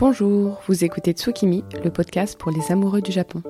[0.00, 3.42] Bonjour, vous écoutez Tsukimi, le podcast pour les amoureux du Japon.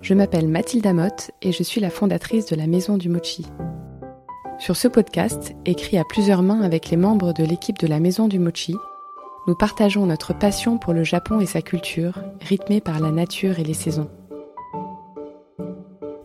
[0.00, 3.46] Je m'appelle Mathilde Motte et je suis la fondatrice de la Maison du Mochi.
[4.58, 8.26] Sur ce podcast, écrit à plusieurs mains avec les membres de l'équipe de la Maison
[8.26, 8.74] du Mochi,
[9.46, 13.64] nous partageons notre passion pour le Japon et sa culture, rythmée par la nature et
[13.64, 14.10] les saisons.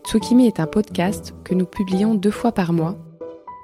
[0.04, 2.96] Tsukimi est un podcast que nous publions deux fois par mois,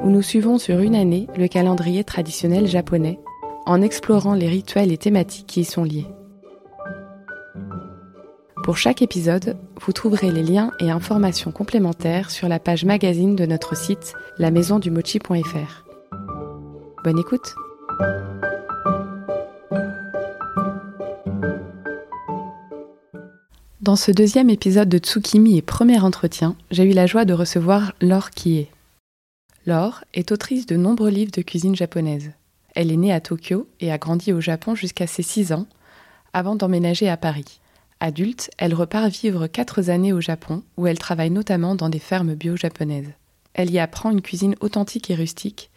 [0.05, 3.19] où nous suivons sur une année le calendrier traditionnel japonais
[3.71, 6.09] en explorant les rituels et thématiques qui y sont liés.
[8.65, 13.47] Pour chaque épisode, vous trouverez les liens et informations complémentaires sur la page magazine de
[13.47, 15.85] notre site lamaisondumochi.fr.
[17.05, 17.55] Bonne écoute
[23.81, 27.93] Dans ce deuxième épisode de Tsukimi et premier entretien, j'ai eu la joie de recevoir
[28.01, 28.67] Laure Kie.
[29.65, 32.33] Laure est autrice de nombreux livres de cuisine japonaise.
[32.75, 35.67] Elle est née à Tokyo et a grandi au Japon jusqu'à ses 6 ans,
[36.33, 37.61] avant d'emménager à Paris.
[38.01, 42.35] Adulte, elle repart vivre 4 années au Japon, où elle travaille notamment dans des fermes
[42.35, 43.13] bio japonaises.
[43.55, 45.71] Elle y apprend une cuisine authentique et rustique,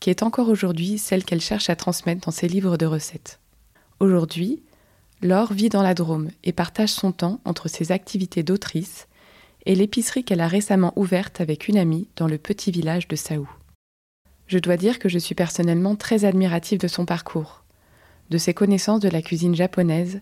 [0.00, 3.40] qui est encore aujourd'hui celle qu'elle cherche à transmettre dans ses livres de recettes.
[4.00, 4.62] Aujourd'hui,
[5.22, 9.08] Laure vit dans la Drôme et partage son temps entre ses activités d'autrice
[9.64, 13.48] et l'épicerie qu'elle a récemment ouverte avec une amie dans le petit village de Saou.
[14.46, 17.64] Je dois dire que je suis personnellement très admirative de son parcours,
[18.30, 20.20] de ses connaissances de la cuisine japonaise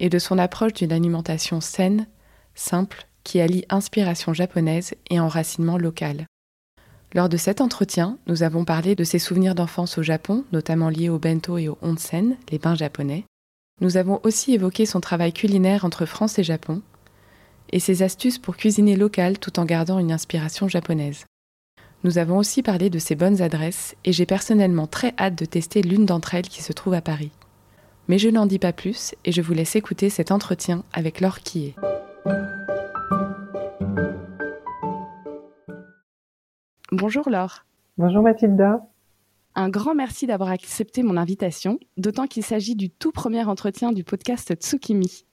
[0.00, 2.06] et de son approche d'une alimentation saine,
[2.54, 6.26] simple, qui allie inspiration japonaise et enracinement local.
[7.14, 11.08] Lors de cet entretien, nous avons parlé de ses souvenirs d'enfance au Japon, notamment liés
[11.08, 13.24] au bento et au onsen, les bains japonais.
[13.80, 16.82] Nous avons aussi évoqué son travail culinaire entre France et Japon,
[17.70, 21.24] et ses astuces pour cuisiner local tout en gardant une inspiration japonaise.
[22.04, 25.82] Nous avons aussi parlé de ses bonnes adresses et j'ai personnellement très hâte de tester
[25.82, 27.32] l'une d'entre elles qui se trouve à Paris.
[28.06, 31.40] Mais je n'en dis pas plus et je vous laisse écouter cet entretien avec Laure
[31.40, 31.74] Quillet.
[36.92, 37.64] Bonjour Laure.
[37.96, 38.86] Bonjour Mathilda.
[39.56, 44.04] Un grand merci d'avoir accepté mon invitation, d'autant qu'il s'agit du tout premier entretien du
[44.04, 45.24] podcast Tsukimi.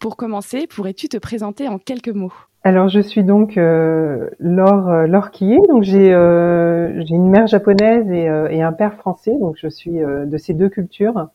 [0.00, 2.32] Pour commencer, pourrais-tu te présenter en quelques mots?
[2.64, 5.30] Alors je suis donc euh, Laure, euh, Laure
[5.68, 9.68] donc j'ai euh, j'ai une mère japonaise et, euh, et, un père français, donc je
[9.68, 11.28] suis euh, de ces deux cultures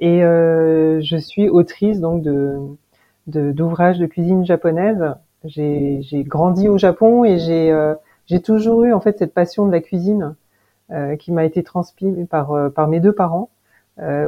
[0.00, 2.58] et je suis autrice donc de
[3.26, 5.14] d'ouvrages de, cuisine japonaise.
[5.44, 7.72] J'ai grandi au Japon et j'ai
[8.26, 10.34] j'ai toujours eu en fait cette passion de la cuisine
[11.18, 13.48] qui m'a été transmise par par mes deux parents.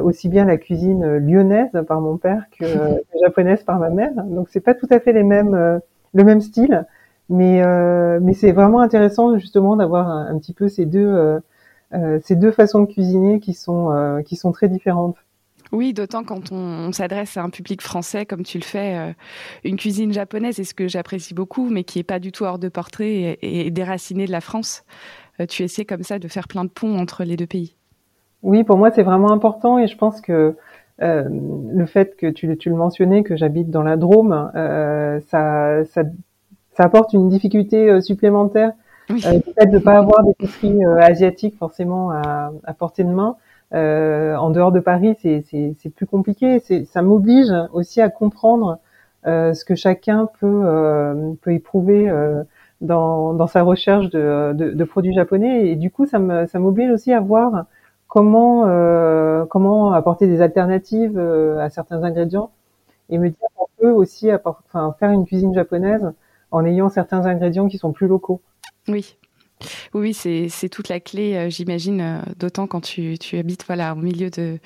[0.03, 4.13] aussi bien la cuisine lyonnaise par mon père que, que japonaise par ma mère.
[4.25, 5.81] Donc c'est pas tout à fait les mêmes
[6.13, 6.85] le même style,
[7.29, 11.39] mais euh, mais c'est vraiment intéressant justement d'avoir un, petit peu ces deux euh,
[11.93, 15.15] euh, ces deux façons de cuisiner qui sont qui sont très différentes.
[15.71, 19.13] Oui, d'autant quand on, s'adresse à un public français comme tu le fais,
[19.63, 22.57] une cuisine japonaise est ce que j'apprécie beaucoup, mais qui est pas du tout hors
[22.57, 24.83] de portrait et, et déracinée de la France.
[25.47, 27.75] tu essaies comme ça de faire plein de ponts entre les deux pays.
[28.41, 30.55] Oui, pour moi c'est vraiment important et je pense que
[31.01, 31.27] euh,
[31.73, 36.03] le fait que tu, tu, le mentionnais, que j'habite dans la Drôme, euh, ça, ça,
[36.73, 38.73] ça, apporte une difficulté euh, supplémentaire.
[39.09, 39.21] Oui.
[39.25, 43.37] Euh, le fait de ne pas avoir d'épicerie asiatique forcément à, à, portée de main.
[43.71, 46.61] en dehors de Paris, c'est plus compliqué.
[46.85, 48.79] Ça m'oblige aussi à comprendre
[49.25, 52.11] ce que chacun peut, peut éprouver
[52.81, 55.69] dans, dans, sa recherche de, de, de, produits japonais.
[55.69, 57.65] Et du coup, ça m'oblige aussi à voir
[58.09, 62.51] comment euh, comment apporter des alternatives euh, à certains ingrédients
[63.09, 64.27] et me dire qu'on peut aussi
[64.99, 66.11] faire une cuisine japonaise
[66.51, 68.41] en ayant certains ingrédients qui sont plus locaux.
[68.87, 69.15] Oui.
[69.93, 74.29] Oui, c'est toute la clé, euh, j'imagine, d'autant quand tu, tu, habites voilà, au milieu
[74.29, 74.57] de,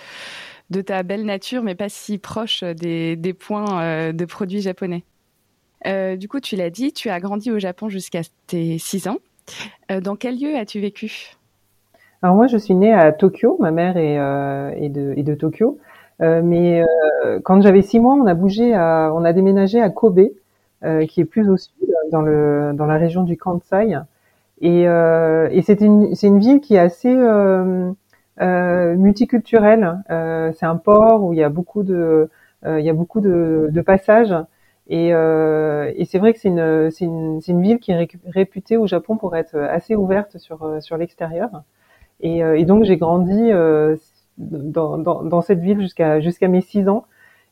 [0.70, 5.04] de ta belle nature, mais pas si proche des, des points de produits japonais.
[5.86, 9.18] du coup, tu l'as dit, tu as grandi au Japon jusqu'à tes 6 ans.
[9.90, 11.36] dans quel lieu as-tu vécu?
[12.24, 13.58] Alors moi, je suis née à Tokyo.
[13.60, 15.78] Ma mère est, euh, est, de, est de, Tokyo.
[16.22, 16.82] Euh, mais
[17.26, 20.22] euh, quand j'avais six mois, on a bougé, à, on a déménagé à Kobe,
[20.86, 21.74] euh, qui est plus au sud,
[22.12, 23.98] dans le dans la région du Kansai.
[24.62, 27.14] Et, euh, et c'est une une ville qui est assez
[28.40, 29.98] multiculturelle.
[30.54, 32.30] c'est un port où il y a beaucoup de
[32.66, 34.34] il y a beaucoup de, de passages.
[34.88, 39.18] Et, et c'est vrai que c'est une, une, une, ville qui est réputée au Japon
[39.18, 41.64] pour être assez ouverte sur, sur l'extérieur.
[42.24, 43.96] Et, euh, et donc j'ai grandi euh,
[44.38, 47.06] dans, dans, dans, cette ville jusqu'à jusqu'à mes six ans.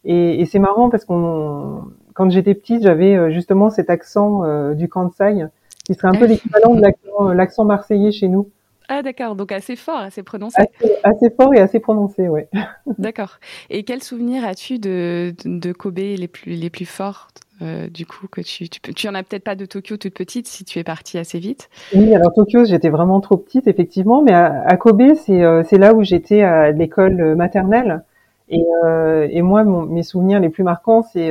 [0.06, 1.84] Et, et c'est marrant parce qu'on,
[2.14, 5.46] quand j'étais petite, j'avais euh, justement cet accent du Kansai
[5.86, 8.50] qui serait un peu l'équivalent de l'accent marseillais chez nous.
[8.88, 10.62] Ah d'accord, donc assez fort, assez prononcé.
[11.04, 12.42] Assez, fort et assez prononcé, oui.
[12.98, 13.40] d'accord.
[13.70, 17.30] Et quel souvenir as-tu de, de, Kobe les plus, les plus forts
[17.62, 20.66] euh, du coup que tu, tu, en as peut-être pas de Tokyo toute petite si
[20.66, 21.70] tu es partie assez vite.
[21.94, 25.94] Oui, alors Tokyo j'étais vraiment trop petite effectivement, mais à, Kobe c'est euh, c'est là
[25.94, 28.04] où j'étais à l'école maternelle.
[28.50, 31.30] Et, euh, et moi mes souvenirs les plus marquants c'est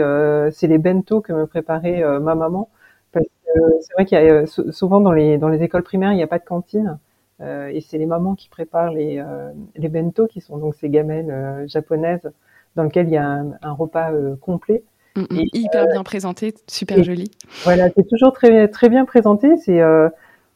[0.63, 2.69] les bento que me préparait ma maman.
[3.13, 6.17] Parce que c'est vrai qu'il y a souvent dans les dans les écoles primaires il
[6.17, 6.99] n'y a pas de cantine.
[7.43, 9.23] Et c'est les mamans qui préparent les
[9.75, 12.31] les bento qui sont donc ces gamelles japonaises
[12.77, 14.85] dans lesquelles il y a un repas complet
[15.17, 15.45] Mm, mm.
[15.55, 17.31] hyper bien présenté, super joli.
[17.65, 19.57] Voilà, c'est toujours très très bien présenté.
[19.57, 20.09] C'est euh,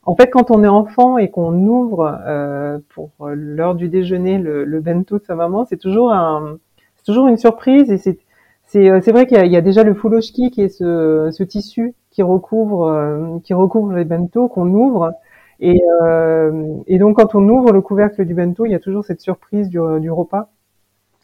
[0.04, 4.64] en fait quand on est enfant et qu'on ouvre euh, pour l'heure du déjeuner le,
[4.64, 6.58] le, bento de sa maman, c'est toujours un
[6.96, 8.18] c'est toujours une surprise et c'est
[8.66, 11.42] c'est euh, c'est vrai qu'il y, y, a déjà le fuloshiki qui est ce, ce
[11.42, 15.12] tissu qui recouvre euh, qui recouvre les bento qu'on ouvre
[15.60, 19.04] et euh, et donc quand on ouvre le couvercle du bento, il y a toujours
[19.04, 20.50] cette surprise du, du repas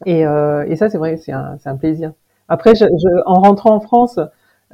[0.06, 2.12] et et ça c'est vrai c'est un c'est un plaisir.
[2.50, 4.19] Après, je, je, en rentrant en France,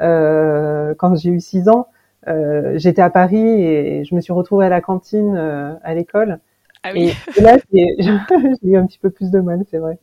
[0.00, 1.88] euh, quand j'ai eu 6 ans,
[2.26, 6.40] euh, j'étais à Paris et je me suis retrouvée à la cantine euh, à l'école.
[6.82, 7.12] Ah oui.
[7.36, 7.86] Et, là, j'ai
[8.62, 9.98] eu un petit peu plus de mal, c'est vrai.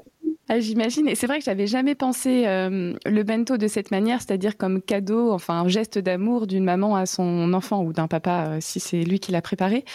[0.49, 4.57] Ah, J'imagine, et c'est vrai que j'avais jamais pensé le bento de cette manière, c'est-à-dire
[4.57, 8.81] comme cadeau, enfin un geste d'amour d'une maman à son enfant ou d'un papa si
[8.81, 9.85] c'est lui qui l'a préparé.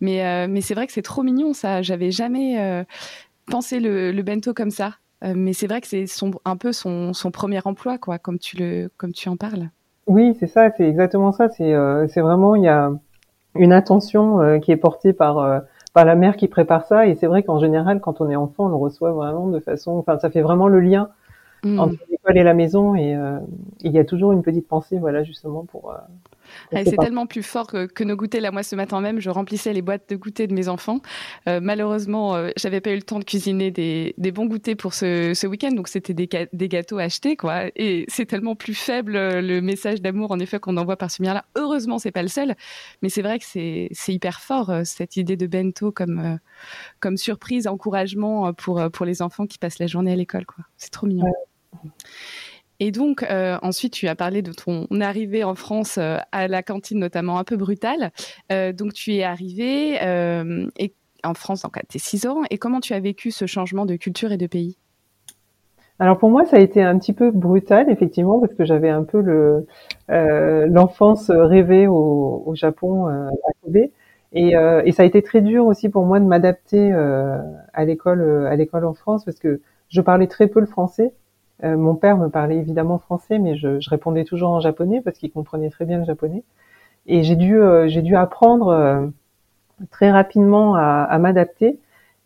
[0.00, 1.80] Mais, mais c'est vrai que c'est trop mignon ça.
[1.80, 2.84] J'avais jamais
[3.46, 4.96] pensé le, le, bento comme ça.
[5.24, 6.04] Euh, mais c'est vrai que c'est
[6.44, 9.70] un peu son, premier emploi, quoi, comme tu le, comme tu en parles.
[10.06, 11.48] Oui, c'est ça, c'est exactement ça.
[11.48, 12.92] C'est, euh, c'est vraiment, il y a
[13.54, 15.62] une attention euh, qui est portée par
[15.92, 17.06] par la mère qui prépare ça.
[17.06, 19.92] Et c'est vrai qu'en général, quand on est enfant, on le reçoit vraiment de façon,
[19.92, 21.10] enfin, ça fait vraiment le lien
[21.62, 21.78] mmh.
[21.78, 22.96] entre l'école et la maison.
[22.96, 23.16] Et
[23.80, 25.94] il y a toujours une petite pensée, voilà, justement pour
[26.72, 28.40] c'est tellement plus fort que, nos goûters.
[28.40, 31.00] Là, moi, ce matin même, je remplissais les boîtes de goûters de mes enfants.
[31.48, 35.46] Euh, malheureusement, euh, j'avais pas eu le temps de cuisiner des, bons goûters pour ce,
[35.46, 36.28] week-end, donc c'était des,
[36.68, 37.64] gâteaux achetés, quoi.
[37.76, 41.22] Et c'est tellement plus faible euh, le message d'amour, en effet, qu'on envoie par ce
[41.22, 41.44] bien-là.
[41.56, 42.54] Heureusement, c'est pas le seul,
[43.02, 46.38] mais c'est vrai que c'est hyper fort cette idée de bento comme
[47.00, 50.64] comme surprise, encouragement pour pour les enfants qui passent la journée à l'école, quoi.
[50.76, 51.26] C'est trop mignon.
[52.80, 56.62] Et donc, euh, ensuite, tu as parlé de ton arrivée en France euh, à la
[56.62, 58.10] cantine, notamment un peu brutale.
[58.52, 59.94] Euh, donc, tu es arrivée
[60.78, 62.42] et, en France donc, à tes 6 ans.
[62.50, 64.76] Et comment tu as vécu ce changement de culture et de pays?
[66.00, 69.04] Alors pour moi, ça a été un petit peu brutal, effectivement, parce que j'avais un
[69.04, 69.64] peu le
[70.08, 73.30] l'enfance rêvée au, au Japon à
[73.62, 73.92] Kobe, et,
[74.32, 78.86] et, ça a été très dur aussi pour moi de m'adapter à l'école à l'école
[78.86, 81.12] en France, parce que je parlais très peu le français,
[81.62, 85.18] euh, mon père me parlait évidemment français, mais je, je répondais toujours en japonais parce
[85.18, 86.42] qu'il comprenait très bien le japonais.
[87.06, 89.06] Et j'ai dû, euh, j'ai dû apprendre euh,
[89.90, 91.78] très rapidement à, à m'adapter.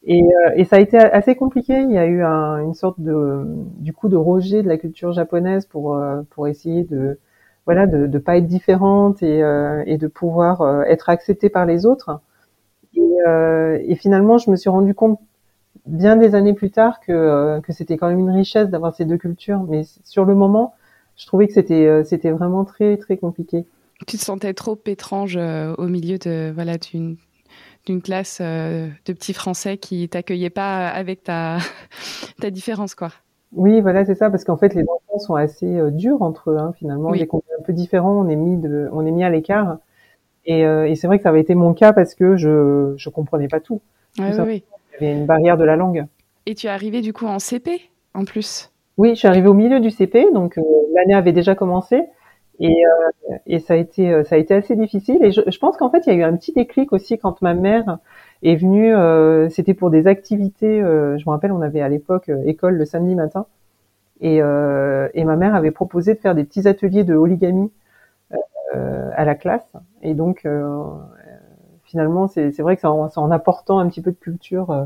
[0.05, 0.23] Et,
[0.57, 1.81] et, ça a été assez compliqué.
[1.81, 3.45] Il y a eu un, une sorte de,
[3.79, 6.01] du coup, de rejet de la culture japonaise pour
[6.31, 7.19] pour essayer de,
[7.67, 9.41] voilà, de ne pas être différente et,
[9.87, 12.21] et de pouvoir être acceptée par les autres.
[12.95, 13.03] Et,
[13.87, 15.21] et, finalement, je me suis rendu compte
[15.89, 19.05] bien des années plus tard que, euh, que c'était quand même une richesse d'avoir ces
[19.05, 19.65] deux cultures.
[19.69, 20.75] Mais sur le moment,
[21.17, 23.67] je trouvais que c'était euh, c'était vraiment très très compliqué.
[24.07, 27.17] Tu te sentais trop étrange euh, au milieu de voilà d'une
[27.87, 31.59] d'une classe de petits Français qui t'accueillaient pas avec ta
[32.41, 33.09] ta différence quoi.
[33.55, 36.75] Oui, voilà, c'est ça, parce qu'en fait, les enfants sont assez durs entre eux, hein,
[36.77, 37.13] finalement.
[37.13, 39.79] Dès qu'on est un peu différent, on est mis de, on est mis à l'écart.
[40.45, 43.49] Et, et c'est vrai que ça avait été mon cas parce que je je comprenais
[43.49, 43.81] pas tout.
[44.19, 44.65] oui, oui
[45.05, 46.07] y avait une barrière de la langue.
[46.47, 48.73] Et tu es arrivé du coup en CP en plus?
[48.97, 50.63] Oui, je suis arrivée au milieu du CP, donc euh,
[50.95, 52.03] l'année avait déjà commencé.
[52.61, 55.59] Et, euh, et ça a été euh, ça a été assez difficile et je, je
[55.59, 57.99] pense qu'en fait il y a eu un petit déclic aussi quand ma mère
[58.43, 62.75] est venue euh, c'était pour des activités je me rappelle on avait à l'époque école
[62.75, 63.47] le samedi matin
[64.21, 67.71] et, et ma mère avait proposé de faire des petits ateliers de origami
[68.75, 70.45] à la classe et donc
[71.89, 74.85] finalement, c'est vrai que c'est en, en, apportant un petit peu de culture euh,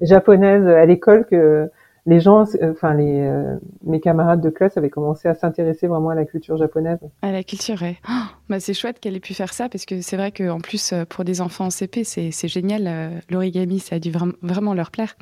[0.00, 1.70] japonaise à l'école que
[2.06, 6.08] les gens, euh, enfin les euh, mes camarades de classe avaient commencé à s'intéresser vraiment
[6.08, 6.98] à la culture japonaise.
[7.20, 7.98] À la culture, ouais.
[8.08, 10.94] Oh, bah c'est chouette qu'elle ait pu faire ça parce que c'est vrai qu'en plus
[11.10, 13.20] pour des enfants en CP, c'est génial.
[13.28, 14.10] L'origami, ça a dû
[14.42, 15.14] vraiment leur plaire.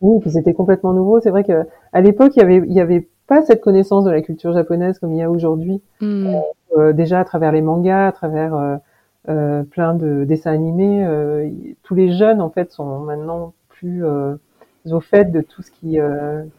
[0.00, 1.20] Oui, puis c'était complètement nouveau.
[1.20, 4.10] C'est vrai que à l'époque, il y avait il y avait pas cette connaissance de
[4.10, 5.82] la culture japonaise comme il y a aujourd'hui.
[6.00, 6.36] Hmm.
[6.92, 8.78] déjà à travers les mangas, à travers
[9.24, 11.04] plein de dessins animés.
[11.04, 11.48] Euh,
[11.82, 14.34] tous les jeunes en fait sont maintenant plus euh,
[14.90, 15.98] au fait de tout ce qui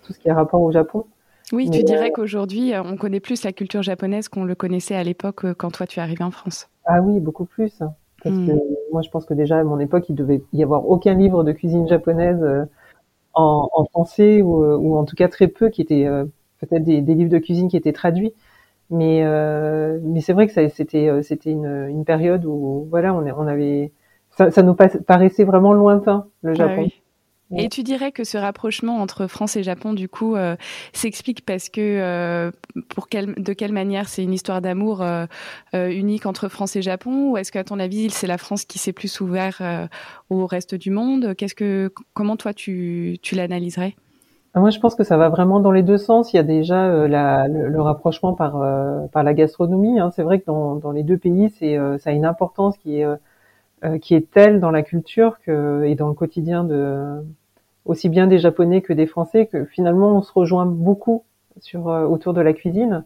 [0.03, 1.05] tout ce qui a rapport au Japon.
[1.51, 5.45] Oui, tu dirais qu'aujourd'hui, on connaît plus la culture japonaise qu'on le connaissait à l'époque
[5.53, 6.69] quand toi tu es arrivé en France.
[6.85, 7.79] Ah oui, beaucoup plus.
[8.23, 8.53] Parce que
[8.91, 11.51] moi, je pense que déjà à mon époque, il devait y avoir aucun livre de
[11.51, 12.43] cuisine japonaise
[13.33, 16.07] en, en, français ou, ou, en tout cas très peu qui étaient
[16.59, 18.33] peut-être des, des, livres de cuisine qui étaient traduits.
[18.89, 19.23] Mais
[20.03, 23.91] mais c'est vrai que c'était c'était une, une période où voilà on, on avait
[24.31, 26.89] ça, ça nous paraissait vraiment lointain le ah Japon.
[27.55, 30.55] Et tu dirais que ce rapprochement entre France et Japon, du coup, euh,
[30.91, 32.51] s'explique parce que, euh,
[32.89, 35.27] pour quelle, de quelle manière c'est une histoire d'amour euh,
[35.73, 38.93] unique entre France et Japon, ou est-ce qu'à ton avis, c'est la France qui s'est
[38.93, 39.89] plus ouvert
[40.29, 41.35] au reste du monde?
[41.35, 43.95] Qu'est-ce que, comment toi tu, tu l'analyserais?
[44.55, 46.33] Moi, je pense que ça va vraiment dans les deux sens.
[46.33, 48.61] Il y a déjà la, le, rapprochement par
[49.11, 49.99] par la gastronomie.
[49.99, 50.11] Hein.
[50.11, 53.07] C'est vrai que dans, dans les deux pays, c'est ça a une importance qui est
[54.01, 57.23] qui est telle dans la culture que et dans le quotidien de
[57.85, 61.23] aussi bien des Japonais que des Français, que finalement on se rejoint beaucoup
[61.59, 63.03] sur euh, autour de la cuisine.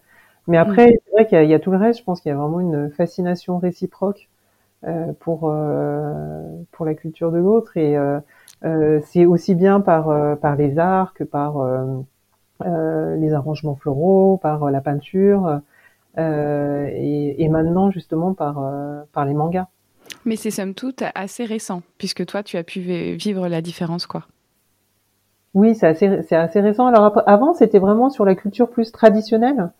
[0.48, 0.94] Mais après, mm.
[1.06, 2.00] c'est vrai qu'il y, y, a tout le reste.
[2.00, 4.30] Je pense qu'il y a vraiment une fascination réciproque
[4.86, 8.22] euh, pour euh, pour la culture de l'autre et euh, euh
[8.62, 11.56] c'est aussi bien par par les arts que par
[12.64, 15.62] les arrangements floraux, par la peinture
[16.18, 18.62] et, et, maintenant justement par
[19.14, 19.68] par les mangas.
[20.26, 22.80] Mais c'est somme toute assez récent, puisque toi, tu as pu
[23.16, 24.24] vivre la différence, quoi.
[25.54, 26.88] Oui, c'est assez, c'est assez récent.
[26.88, 29.72] Alors avant, c'était vraiment sur la culture plus traditionnelle.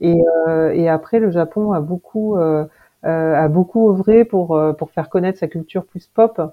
[0.00, 2.64] Et, euh, et après, le Japon a beaucoup, euh,
[3.04, 6.46] euh a beaucoup œuvré pour, euh, pour faire connaître sa culture plus pop, euh,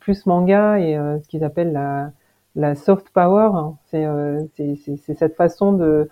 [0.00, 2.12] plus manga et ce qu'ils appellent la,
[2.56, 3.50] la soft power.
[3.90, 4.06] C'est,
[4.56, 6.08] c'est, c'est, cette façon de,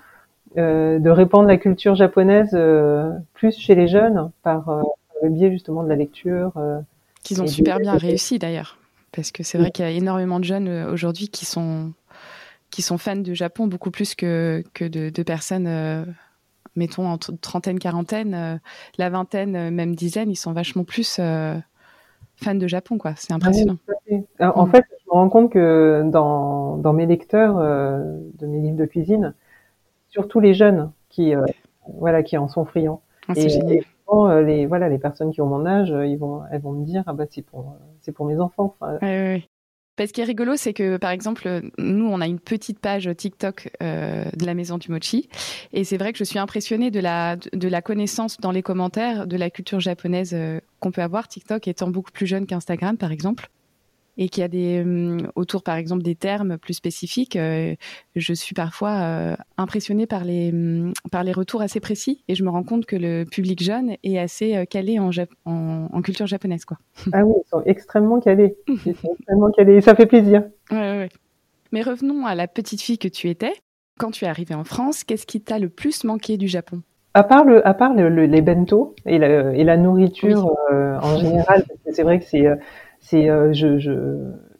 [0.56, 2.56] de répandre la culture japonaise
[3.34, 4.82] plus chez les jeunes par
[5.22, 6.52] le biais justement de la lecture.
[7.22, 8.78] Qu'ils ont super bien réussi d'ailleurs.
[9.12, 11.92] Parce que c'est vrai qu'il y a énormément de jeunes euh, aujourd'hui qui sont,
[12.70, 16.04] qui sont fans du Japon, beaucoup plus que, que de, de personnes, euh,
[16.76, 18.56] mettons, entre trentaine, quarantaine, euh,
[18.98, 21.20] la vingtaine, même dizaine, ils sont vachement plus
[22.40, 23.14] fans de Japon, quoi.
[23.16, 23.76] C'est impressionnant.
[24.40, 24.70] en mm.
[24.70, 29.34] fait, je me rends compte que dans, dans mes lecteurs de mes livres de cuisine,
[30.08, 31.34] surtout les jeunes qui,
[31.98, 33.02] voilà, qui en sont friands.
[33.28, 33.84] Ah, génial.
[34.10, 36.84] Euh, les voilà les personnes qui ont mon âge, euh, ils vont elles vont me
[36.84, 38.74] dire ah bah c'est pour euh, c'est pour mes enfants.
[38.80, 43.10] Enfin, ce qui est rigolo, c'est que par exemple, nous, on a une petite page
[43.16, 45.28] TikTok de la maison du mochi,
[45.72, 49.26] et c'est vrai que je suis impressionnée de la de la connaissance dans les commentaires
[49.26, 50.36] de la culture japonaise
[50.88, 51.28] qu'on peut avoir.
[51.28, 53.50] TikTok étant beaucoup plus jeune qu'Instagram, par exemple
[54.18, 57.76] et qu'il y a des hum, autour par exemple des termes plus spécifiques, euh,
[58.16, 62.42] je suis parfois euh, impressionnée par les hum, par les retours assez précis et je
[62.42, 65.10] me rends compte que le public jeune est assez euh, calé en,
[65.44, 66.78] en, culture japonaise quoi.
[67.12, 70.42] Ah oui, ils sont extrêmement calés, ils sont extrêmement calés et ça fait plaisir.
[70.70, 71.08] Ouais, ouais.
[71.70, 73.52] Mais revenons à la petite fille que tu étais.
[73.98, 76.82] Quand tu es arrivée en France, qu'est-ce qui t'a le plus manqué du Japon?
[77.18, 81.64] À part le, à part le, les bento et la, et la nourriture en général,
[81.92, 82.46] c'est vrai que c'est
[83.00, 83.92] c'est euh, je, je,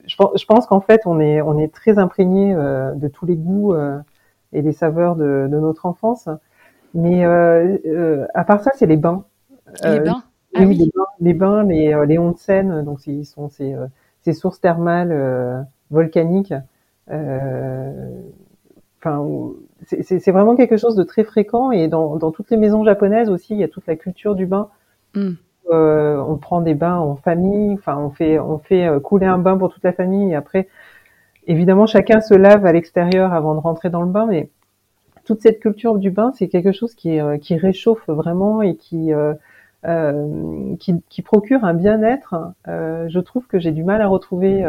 [0.07, 3.75] je, pense qu'en fait on est on est très imprégné euh, de tous les goûts
[3.75, 3.99] euh,
[4.53, 6.29] et les saveurs de, de notre enfance.
[6.95, 9.25] Mais à part ça, c'est les bains.
[9.85, 10.23] Les bains.
[10.55, 13.77] Ah oui, Les, bains, les bains, les, les onsen, donc ils sont ces,
[14.23, 16.55] ces sources thermales volcaniques.
[17.09, 17.19] Enfin,
[19.87, 23.55] c'est vraiment quelque chose de très fréquent et dans, dans toutes les maisons japonaises aussi,
[23.55, 24.69] il y a toute la culture du bain.
[25.15, 25.35] Mm.
[25.71, 29.37] Euh, on prend des bains en famille, enfin on fait on fait euh, couler un
[29.37, 30.67] bain pour toute la famille et après
[31.47, 34.49] évidemment chacun se lave à l'extérieur avant de rentrer dans le bain mais
[35.27, 39.11] toute cette culture du bain c'est quelque chose qui euh, qui réchauffe vraiment et qui
[40.81, 42.35] qui, qui, procure un bien-être,
[42.67, 44.65] je trouve que j'ai du mal à retrouver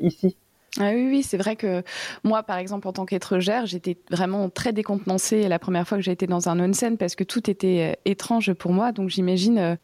[0.00, 0.38] ici.
[0.80, 1.82] Ah oui, oui, c'est vrai que
[2.24, 6.10] moi, par exemple, en tant qu'étrangère, j'étais vraiment très décontenancée la première fois que j'ai
[6.10, 8.90] été dans un onsen parce que tout était étrange pour moi.
[8.90, 9.78] Donc j'imagine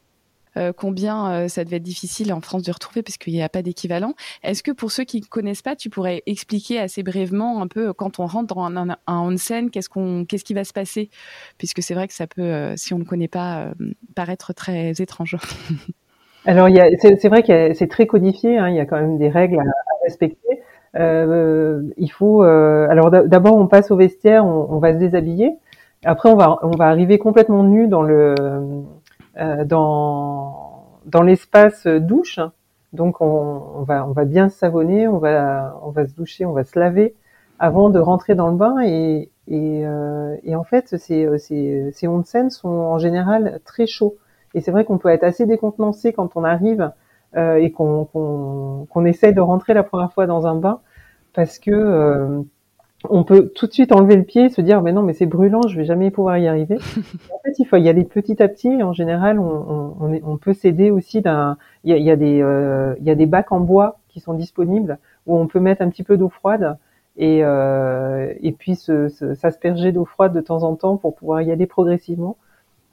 [0.56, 3.49] euh, combien euh, ça devait être difficile en France de retrouver parce qu'il n'y a
[3.49, 4.14] pas d'équivalent.
[4.42, 7.88] Est-ce que pour ceux qui ne connaissent pas, tu pourrais expliquer assez brièvement un peu
[7.88, 11.11] euh, quand on rentre dans un, onsen, qu'est-ce qu'on, qu'est-ce qui va se passer?
[11.56, 13.73] Puisque c'est vrai que ça peut, si on ne connaît pas,
[14.16, 15.37] paraître très étrange.
[16.47, 18.59] Alors, a, c'est, vrai que c'est très codifié.
[18.59, 19.64] Hein, il y a quand même des règles à,
[20.04, 20.61] respecter.
[20.97, 22.42] Euh, il faut.
[22.42, 25.56] alors, d'abord, on passe au vestiaire, on, on, va se déshabiller.
[26.04, 28.35] Après, on va, on va arriver complètement nu dans le
[29.38, 32.40] euh, dans dans l'espace douche.
[32.92, 36.44] Donc on, on, va on va bien se savonner, on va on va se doucher,
[36.44, 37.14] on va se laver
[37.59, 42.09] avant de rentrer dans le bain et et, euh, et en fait ces ces ces
[42.09, 44.16] onsen sont en général très chauds
[44.54, 46.90] et c'est vrai qu'on peut être assez décontenancé quand on arrive
[47.37, 50.80] euh, et qu'on qu'on qu'on essaye de rentrer la première fois dans un bain
[51.32, 52.42] parce que euh,
[53.08, 55.62] on peut tout de suite enlever le pied, se dire mais non mais c'est brûlant,
[55.62, 56.76] je vais jamais pouvoir y arriver.
[57.32, 58.82] en fait, il faut y aller petit à petit.
[58.82, 61.56] En général, on, on, on peut s'aider aussi d'un.
[61.84, 64.20] Il y a, y a, des euh, il y a des bacs en bois qui
[64.20, 66.76] sont disponibles où on peut mettre un petit peu d'eau froide
[67.16, 71.66] et euh, et puis s'asperger d'eau froide de temps en temps pour pouvoir y aller
[71.66, 72.37] progressivement.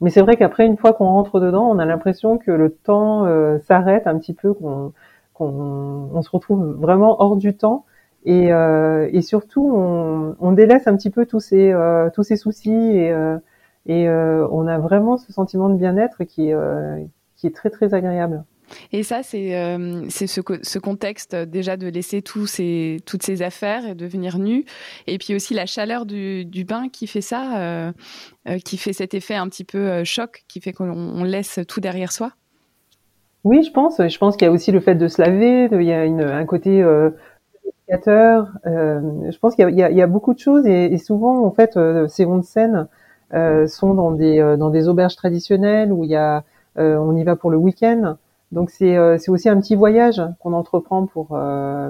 [0.00, 3.26] Mais c'est vrai qu'après une fois qu'on rentre dedans, on a l'impression que le temps
[3.26, 4.92] euh, s'arrête un petit peu, qu'on
[5.34, 7.84] qu'on on se retrouve vraiment hors du temps
[8.24, 12.36] et, euh, et surtout, on, on, délaisse un petit peu tous ces, euh, tous ces
[12.36, 13.38] soucis et, euh,
[13.86, 16.98] et euh, on a vraiment ce sentiment de bien-être qui, euh,
[17.36, 18.44] qui est très très agréable.
[18.92, 19.38] Et ça, c'est
[20.08, 24.64] c'est ce, contexte déjà de laisser tous ces, toutes ces affaires et devenir nu.
[25.06, 27.92] Et puis aussi la chaleur du, du bain qui fait ça,
[28.64, 32.32] qui fait cet effet un petit peu choc, qui fait qu'on laisse tout derrière soi.
[33.44, 33.98] Oui, je pense.
[33.98, 35.68] Je pense qu'il y a aussi le fait de se laver.
[35.72, 36.82] Il y a un côté
[37.90, 42.24] euh, je pense qu'il y, a beaucoup de choses et, souvent en fait euh, ces
[42.24, 42.86] rondes scène
[43.34, 46.44] euh, sont dans des euh, dans des auberges traditionnelles où il y a
[46.76, 48.18] on y va pour le week-end.
[48.52, 51.38] Donc c'est c'est aussi un petit voyage qu'on entreprend pour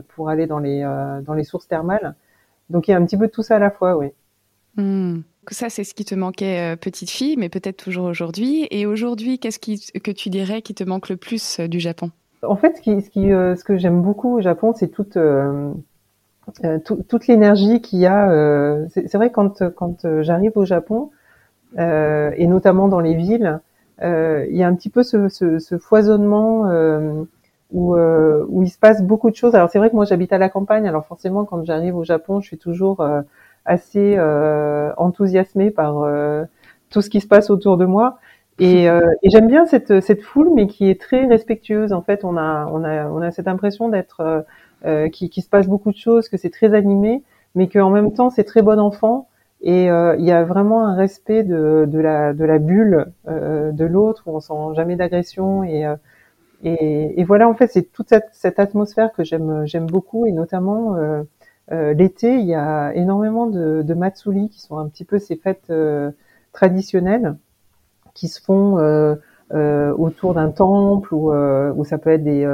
[0.08, 0.82] pour aller dans les
[1.24, 2.14] dans les sources thermales.
[2.70, 4.08] Donc il y a un petit peu de tout ça à la fois, oui.
[4.76, 5.20] Mmh.
[5.50, 8.66] Ça, c'est ce qui te manquait petite fille, mais peut-être toujours aujourd'hui.
[8.70, 12.10] Et aujourd'hui, qu'est-ce qui, que tu dirais qui te manque le plus du Japon?
[12.42, 15.16] En fait, ce, qui, ce, qui, ce que j'aime beaucoup au Japon, c'est toute
[16.64, 18.30] euh, toute l'énergie qu'il y a.
[18.30, 21.10] Euh, c'est vrai quand quand euh, j'arrive au Japon
[21.76, 23.60] et notamment dans les villes,
[24.02, 26.64] il y a un petit peu ce, ce, ce foisonnement
[27.72, 29.54] où, où il se passe beaucoup de choses.
[29.54, 32.40] Alors c'est vrai que moi j'habite à la campagne, alors forcément quand j'arrive au Japon,
[32.40, 33.06] je suis toujours
[33.64, 36.06] assez euh, enthousiasmée par
[36.90, 38.18] tout ce qui se passe autour de moi.
[38.58, 38.84] Et,
[39.22, 41.92] et j'aime bien cette, cette foule, mais qui est très respectueuse.
[41.92, 44.44] En fait, on a, on a, on a cette impression d'être
[44.84, 47.24] euh, qui, qui, se passe beaucoup de choses, que c'est très animé,
[47.56, 49.28] mais qu'en même temps c'est très bon enfant.
[49.60, 53.72] Et euh, il y a vraiment un respect de, de, la, de la bulle euh,
[53.72, 55.84] de l'autre où on sent jamais d'agression et,
[56.62, 60.32] et, et, voilà en fait c'est toute cette, cette, atmosphère que j'aime j'aime beaucoup et
[60.32, 60.96] notamment
[61.70, 65.72] l'été il y a énormément de, de matsuri qui sont un petit peu ces fêtes
[66.52, 67.36] traditionnelles
[68.14, 68.76] qui se font
[69.50, 72.46] autour d'un temple ou, ça peut être des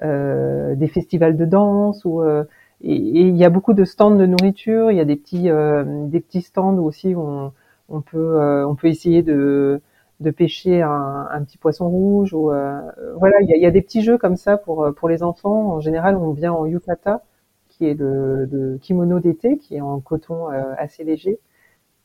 [0.00, 2.44] euh, des festivals de danse ou euh,
[2.82, 4.90] et il y a beaucoup de stands de nourriture.
[4.90, 7.52] Il y a des petits euh, des petits stands où aussi on,
[7.88, 9.80] on peut on peut essayer de
[10.20, 14.36] de pêcher un, petit poisson rouge ou voilà il y a, des petits jeux comme
[14.36, 17.22] ça pour pour les enfants en général on vient en yukata
[17.68, 21.38] qui est le, le kimono d'été qui est en coton assez léger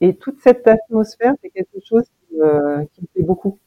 [0.02, 3.58] et toute cette atmosphère c'est quelque chose qui, qui me plaît beaucoup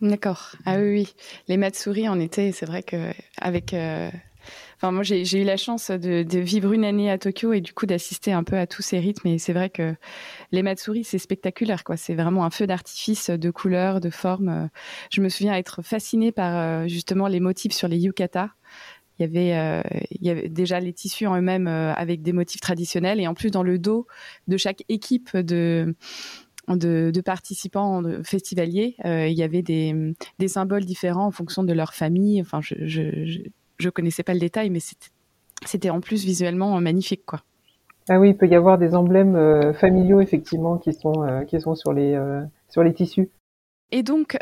[0.00, 0.52] D'accord.
[0.64, 1.14] Ah oui, oui.
[1.46, 3.74] Les Matsuri en été, c'est vrai que avec.
[4.82, 7.72] Euh, enfin, moi, j'ai eu la chance de, vivre une année à Tokyo et du
[7.72, 9.28] coup d'assister un peu à tous ces rythmes.
[9.28, 9.94] Et c'est vrai que
[10.52, 11.96] les Matsuri, c'est spectaculaire, quoi.
[11.96, 14.70] C'est vraiment un feu d'artifice de couleurs, de formes.
[15.10, 18.50] Je me souviens être fascinée par euh, justement les motifs sur les yukata.
[19.18, 19.54] Il y avait,
[20.34, 23.78] euh, déjà les tissus en eux-mêmes avec des motifs traditionnels et en plus dans le
[23.78, 24.06] dos
[24.48, 25.94] de chaque équipe de
[26.76, 30.14] de, participants festivaliers, euh, il y avait des,
[30.46, 32.40] symboles différents en fonction de leur famille.
[32.40, 33.42] Enfin, je,
[33.88, 34.80] connaissais pas le détail, mais
[35.64, 37.40] c'était en plus visuellement magnifique, quoi.
[38.08, 41.60] Ah oui, il peut y avoir des emblèmes euh, familiaux effectivement qui sont euh, qui
[41.60, 42.18] sont sur les
[42.68, 43.30] sur les tissus.
[43.92, 44.38] Et donc,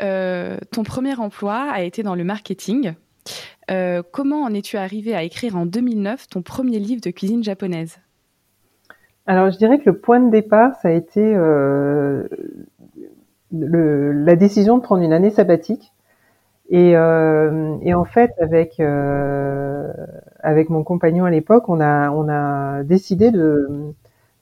[0.71, 2.93] ton premier emploi a été dans le marketing.
[4.11, 7.99] comment en es-tu arrivé à écrire en 2009 ton premier livre de cuisine japonaise?
[9.29, 12.27] Alors, je dirais que le point de départ, ça a été euh,
[13.51, 15.91] le, la décision de prendre une année sabbatique.
[16.71, 19.91] Et, euh, et en fait, avec euh,
[20.39, 23.93] avec mon compagnon à l'époque, on a on a décidé de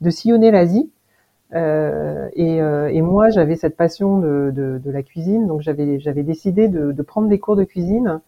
[0.02, 0.92] de sillonner l'Asie.
[1.54, 5.98] Euh, et, euh, et, moi, j'avais cette passion de, de, de la cuisine, donc j'avais
[6.00, 8.20] j'avais décidé de, de, prendre des cours de cuisine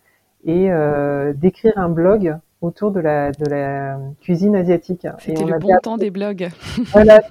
[0.46, 5.06] et euh, d'écrire un blog autour de la, de la cuisine asiatique.
[5.20, 6.50] C'était le bon temps des blogs.
[6.92, 7.22] Voilà,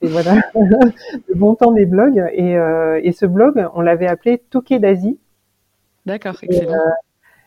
[0.00, 2.24] c'est voilà, le bon temps des blogs.
[2.32, 5.18] Et, euh, et ce blog, on l'avait appelé Toké d'Asie.
[6.06, 6.72] D'accord, excellent.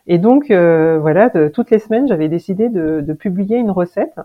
[0.06, 4.18] Et, euh, donc, euh, voilà, toutes les semaines, j'avais décidé de, de, publier une recette.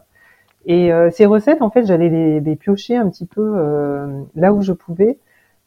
[0.66, 4.54] Et euh, ces recettes, en fait, j'allais les, les, piocher un petit peu euh, là
[4.54, 5.18] où je pouvais.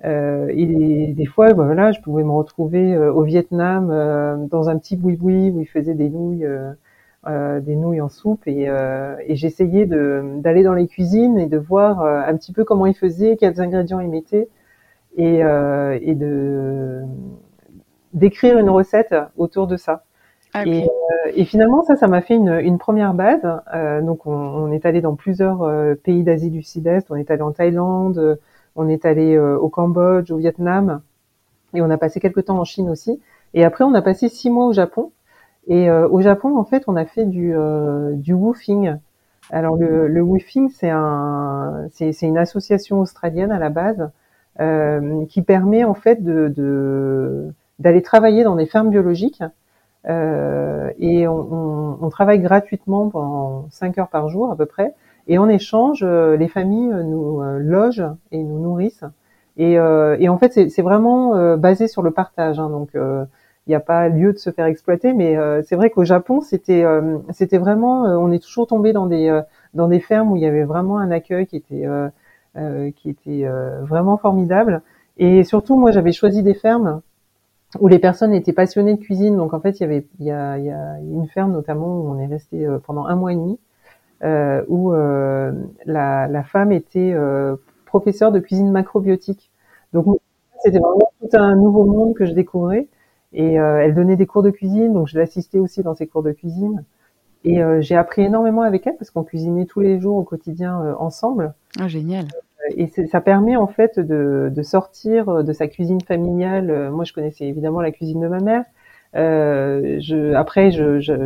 [0.04, 5.50] Euh, et des fois, voilà, je pouvais me retrouver au Vietnam dans un petit boui-boui
[5.50, 6.46] où ils faisaient des nouilles
[7.28, 11.56] euh, des nouilles en soupe et, euh, et j'essayais d'aller dans les cuisines et de
[11.56, 14.48] voir euh, un petit peu comment ils faisaient, quels ingrédients ils mettaient
[15.16, 17.02] et, et de
[18.12, 20.04] d'écrire une recette autour de ça.
[20.54, 20.86] Ah, et,
[21.34, 23.40] et, finalement, ça, ça m'a fait une, une, première base.
[24.02, 25.66] donc, on, on, est allé dans plusieurs
[26.02, 27.10] pays d'Asie du Sud-Est.
[27.10, 28.38] On est allé en Thaïlande,
[28.76, 31.00] on est allé au Cambodge, au Vietnam,
[31.72, 33.18] et on a passé quelques temps en Chine aussi.
[33.54, 35.12] Et après, on a passé six mois au Japon.
[35.68, 37.54] Et au Japon, en fait, on a fait du,
[38.16, 38.96] du woofing.
[39.50, 44.10] Alors le, le woofing, c'est un, c'est, une association australienne à la base
[44.60, 49.42] euh, qui permet en fait de, d'aller travailler dans des fermes biologiques
[50.08, 54.94] euh, et on, on, travaille gratuitement pendant 5 heures par jour à peu près.
[55.28, 59.04] Et en échange, euh, les familles nous euh, logent et nous nourrissent.
[59.56, 62.58] Et, euh, et en fait, c'est, vraiment basé sur le partage.
[62.58, 62.90] Hein, donc
[63.66, 65.12] il n'y a pas lieu de se faire exploiter.
[65.12, 68.92] Mais euh, c'est vrai qu'au Japon, c'était euh, c'était vraiment, euh, on est toujours tombé
[68.92, 69.40] dans des
[69.74, 71.86] dans des fermes où il y avait vraiment un accueil qui était
[72.96, 73.46] qui était
[73.82, 74.82] vraiment formidable.
[75.18, 77.02] Et surtout, moi, j'avais choisi des fermes
[77.80, 79.36] où les personnes étaient passionnées de cuisine.
[79.36, 82.00] Donc en fait, il y avait il y a, il y a une ferme notamment
[82.00, 83.58] où on est resté pendant un mois et demi,
[84.24, 85.52] euh, où euh,
[85.86, 87.56] la, la, femme était euh,
[87.86, 89.50] professeure de cuisine macrobiotique.
[89.92, 90.20] Donc
[90.62, 92.88] c'était vraiment tout un nouveau monde que je découvrais.
[93.32, 96.22] Et euh, elle donnait des cours de cuisine, donc je l'assistais aussi dans ses cours
[96.22, 96.84] de cuisine.
[97.44, 100.80] Et euh, j'ai appris énormément avec elle parce qu'on cuisinait tous les jours au quotidien
[100.82, 101.54] euh, ensemble.
[101.80, 102.26] Ah, génial.
[102.76, 106.90] Et ça permet en fait de, de, sortir de sa cuisine familiale.
[106.90, 108.64] Moi, je connaissais évidemment la cuisine de ma mère.
[109.14, 110.70] Euh, je, après,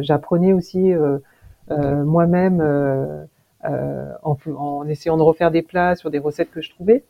[0.03, 1.19] j'apprenais aussi euh,
[1.71, 2.61] moi-même
[3.63, 7.05] en, en, essayant de refaire des plats sur des recettes que je trouvais.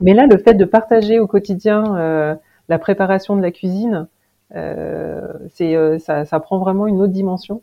[0.00, 4.06] Mais là, le fait de partager au quotidien la préparation de la cuisine,
[4.54, 7.62] euh, c'est euh, ça, ça, prend vraiment une autre dimension.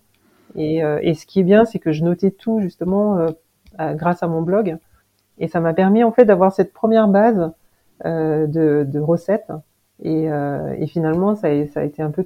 [0.55, 3.25] Et, euh, et ce qui est bien, c'est que je notais tout justement
[3.77, 4.77] grâce à mon blog,
[5.39, 7.51] et ça m'a permis en fait d'avoir cette première base
[8.03, 9.51] de, de, recettes.
[10.03, 12.25] Et, et finalement, ça a, ça a, été un peu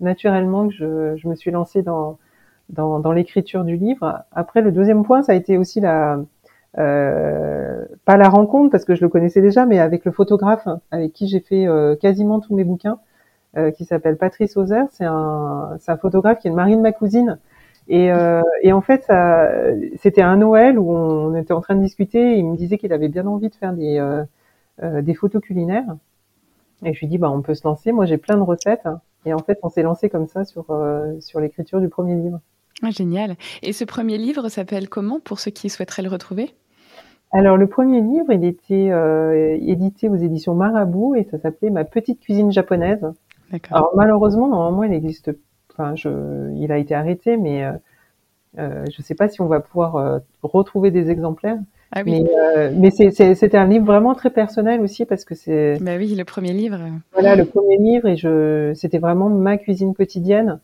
[0.00, 2.18] naturellement que je, je me suis lancée dans,
[2.68, 4.24] dans, dans l'écriture du livre.
[4.32, 6.18] Après, le deuxième point, ça a été aussi la,
[6.78, 11.12] euh, pas la rencontre parce que je le connaissais déjà, mais avec le photographe avec
[11.12, 12.98] qui j'ai fait euh, quasiment tous mes bouquins,
[13.56, 14.84] euh, qui s'appelle Patrice Ozer.
[14.90, 17.38] C'est un, un photographe qui est le mari de ma cousine.
[17.88, 18.10] Et,
[18.62, 19.10] et en fait,
[19.96, 22.34] c'était un Noël où on était en train de discuter.
[22.34, 24.22] Et il me disait qu'il avait bien envie de faire des,
[24.82, 25.96] des photos culinaires.
[26.84, 27.92] Et je lui dis, bah, on peut se lancer.
[27.92, 28.88] Moi, j'ai plein de recettes.
[29.26, 30.66] Et en fait, on s'est lancé comme ça sur,
[31.20, 32.40] sur l'écriture du premier livre.
[32.82, 33.36] Ah, génial.
[33.62, 36.54] Et ce premier livre s'appelle comment pour ceux qui souhaiteraient le retrouver?
[37.32, 41.84] Alors le premier livre, il était euh, édité aux éditions Marabout et ça s'appelait Ma
[41.84, 43.04] petite cuisine japonaise.
[43.70, 45.32] Alors malheureusement, normalement, il existe,
[45.76, 46.08] enfin, je,
[46.56, 47.72] il a été arrêté, mais euh,
[48.58, 51.58] euh, je ne sais pas si on va pouvoir retrouver des exemplaires.
[51.92, 52.24] Ah oui.
[52.24, 55.78] Mais, mais c'était un livre vraiment très personnel aussi parce que c'est.
[55.80, 56.78] Bah oui, le premier livre.
[57.12, 60.60] Voilà, le premier livre et je, c'était vraiment ma cuisine quotidienne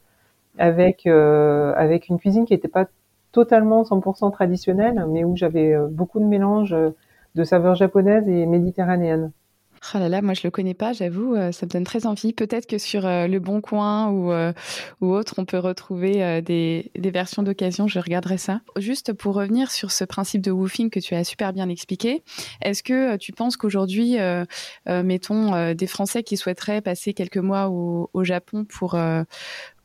[0.59, 2.87] avec avec une cuisine qui n'était pas
[3.33, 6.91] totalement 100% traditionnel, mais où j'avais euh, beaucoup de mélange euh,
[7.35, 9.31] de saveurs japonaises et méditerranéennes.
[9.95, 12.33] Oh là là, moi je le connais pas, j'avoue, euh, ça me donne très envie.
[12.33, 14.31] Peut-être que sur Le Bon Coin ou,
[15.01, 18.61] ou autre, on peut retrouver des, des, versions d'occasion, je regarderai ça.
[18.77, 22.23] Juste pour revenir sur ce principe de woofing que tu as super bien expliqué,
[22.63, 24.17] est-ce que tu penses qu'aujourd'hui,
[24.87, 28.97] mettons, des Français qui souhaiteraient passer quelques mois au, au Japon pour,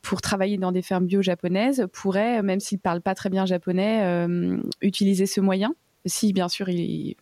[0.06, 3.44] pour travailler dans des fermes bio japonaises pourrait, même s'il ne parle pas très bien
[3.44, 5.74] japonais, euh, utiliser ce moyen?
[6.04, 7.16] Si, bien sûr, il,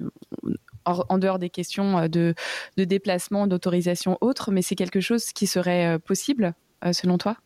[0.84, 2.34] en dehors des questions euh, de,
[2.76, 6.54] de déplacement, d'autorisation autre, mais c'est quelque chose qui serait euh, possible,
[6.92, 7.36] selon toi?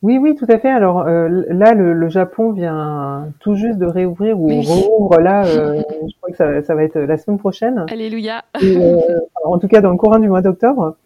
[0.00, 0.70] Oui, oui, tout à fait.
[0.70, 5.42] Alors là, le, Japon vient tout juste de réouvrir ou rouvre là.
[5.44, 7.84] je crois que ça, ça, va être la semaine prochaine.
[7.90, 8.44] Alléluia.
[9.44, 10.96] en tout cas, dans le courant du mois d'octobre.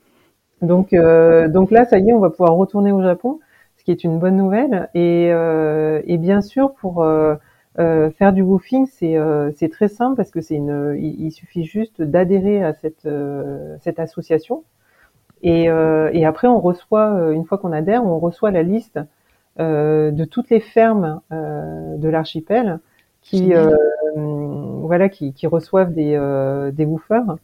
[0.63, 3.41] Donc, donc là, ça y est, on va pouvoir retourner au Japon
[3.87, 4.91] qui est une bonne nouvelle.
[4.95, 7.07] Et, euh, et bien sûr, pour
[7.79, 9.17] euh, euh, faire du woofing, c'est
[9.57, 13.09] c'est très simple parce que c'est une, il, suffit juste d'adhérer à cette
[13.81, 14.65] cette association.
[15.43, 18.99] Et, et après, on reçoit une fois qu'on adhère, on reçoit la liste
[19.59, 22.81] de toutes les fermes de l'archipel
[23.23, 23.53] qui
[24.15, 26.19] voilà qui, qui, reçoivent des
[26.73, 27.37] des woofers.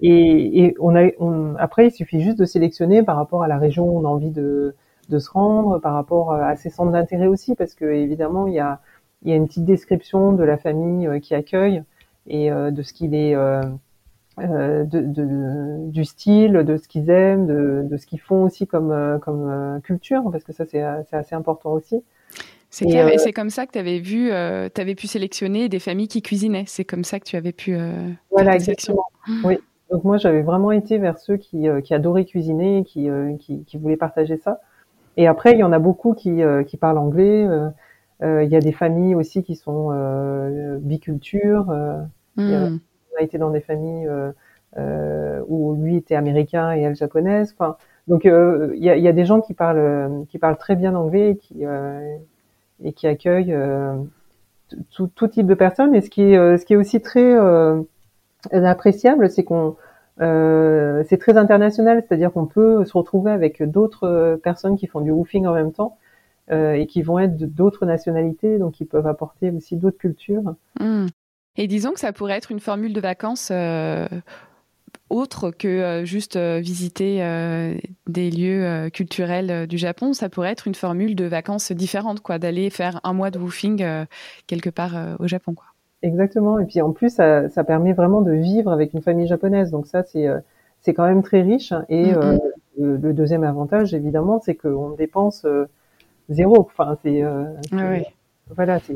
[0.00, 3.58] Et, et on a, on, après, il suffit juste de sélectionner par rapport à la
[3.58, 4.74] région où on a envie de,
[5.08, 8.54] de se rendre, par rapport euh, à ses centres d'intérêt aussi, parce que évidemment il
[8.54, 8.80] y a,
[9.24, 11.82] il y a une petite description de la famille euh, qui accueille
[12.26, 17.82] et euh, de ce qu'il est, de, de, du style, de ce qu'ils aiment, de,
[17.84, 22.02] de ce qu'ils font aussi comme, comme culture, parce que ça c'est assez important aussi.
[22.70, 25.68] C'est clair, et c'est comme ça que tu avais vu, euh, tu avais pu sélectionner
[25.68, 26.64] des familles qui cuisinaient.
[26.66, 27.76] C'est comme ça que tu avais pu.
[27.76, 29.04] Euh, voilà, exactement.
[29.44, 29.58] Oui.
[29.92, 33.08] Donc moi, j'avais vraiment été vers ceux qui, qui adoraient cuisiner, qui,
[33.38, 34.60] qui, qui voulaient partager ça.
[35.16, 37.46] Et après, il y en a beaucoup qui, qui parlent anglais.
[38.24, 39.90] Il y a des familles aussi qui sont
[40.80, 41.66] bicultures.
[42.36, 42.40] Mm.
[42.42, 42.80] on
[43.18, 44.08] a été dans des familles
[45.48, 47.54] où lui était américain et elle japonaise.
[47.58, 47.76] Enfin,
[48.08, 48.30] donc il
[48.82, 51.64] y a, y, a, des gens qui parlent qui parlent très bien anglais et qui
[52.82, 53.56] et qui accueillent
[54.90, 55.94] tout, tout, type de personnes.
[55.94, 57.36] Et ce qui est ce qui est aussi très
[58.52, 59.76] appréciable, c'est qu'on
[60.20, 65.00] euh, c'est très international, c'est-à-dire qu'on peut se retrouver avec d'autres euh, personnes qui font
[65.00, 66.03] du roofing en même temps euh,
[66.50, 70.54] et qui vont être d'autres nationalités, donc ils peuvent apporter aussi d'autres cultures.
[70.78, 71.06] Hmm.
[71.56, 74.06] Et disons que ça pourrait être une formule de vacances euh,
[75.08, 77.18] autre que juste visiter
[78.06, 80.12] des lieux culturels du Japon.
[80.12, 83.84] Ça pourrait être une formule de vacances différente, quoi, d'aller faire un mois de woofing
[84.46, 85.66] quelque part au Japon, quoi.
[86.04, 86.58] Exactement.
[86.58, 89.70] Et puis en plus, ça, ça, permet vraiment de vivre avec une famille japonaise.
[89.70, 90.38] Donc ça, c'est euh,
[90.82, 91.72] c'est quand même très riche.
[91.88, 92.36] Et euh,
[92.78, 95.64] le, deuxième avantage, évidemment, c'est qu'on dépense euh,
[96.28, 96.60] zéro.
[96.60, 97.98] Enfin, c'est ah
[98.54, 98.94] voilà, c'est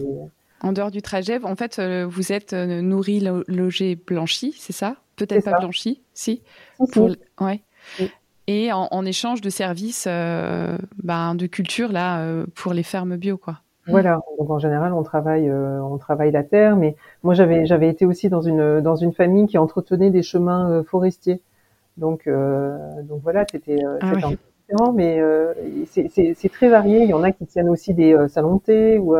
[0.60, 1.42] en dehors du trajet.
[1.44, 4.96] En fait, vous êtes nourri, logé, blanchi, c'est ça?
[5.16, 6.42] Peut-être pas blanchi, si?
[6.92, 7.10] Pour...
[7.40, 7.62] Ouais.
[8.46, 13.58] Et en, en, échange de services, ben, de culture là, pour les fermes bio, quoi.
[13.88, 14.20] Voilà.
[14.38, 16.76] Donc en général, on travaille, euh, on travaille la terre.
[16.76, 20.70] Mais moi, j'avais, j'avais été aussi dans une dans une famille qui entretenait des chemins
[20.70, 21.40] euh, forestiers.
[21.96, 24.12] Donc euh, donc voilà, c'était ah
[24.68, 25.20] différent, mais
[25.86, 27.02] c'est très varié.
[27.02, 29.16] Il y en a qui tiennent aussi des salons de thé ou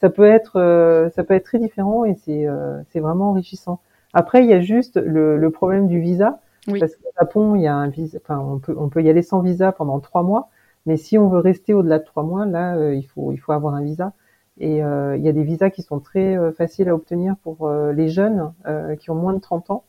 [0.00, 2.46] ça peut être ça peut être très différent et c'est
[2.90, 3.80] c'est vraiment enrichissant.
[4.14, 6.40] Après, il y a juste le, le problème du visa.
[6.78, 9.22] Parce qu'au Japon, il y a un visa, enfin, on peut, on peut y aller
[9.22, 10.48] sans visa pendant trois mois.
[10.86, 13.52] Mais si on veut rester au-delà de trois mois, là, euh, il faut il faut
[13.52, 14.12] avoir un visa.
[14.58, 17.68] Et euh, il y a des visas qui sont très euh, faciles à obtenir pour
[17.70, 18.52] les jeunes
[19.00, 19.84] qui ont moins de 30 ans.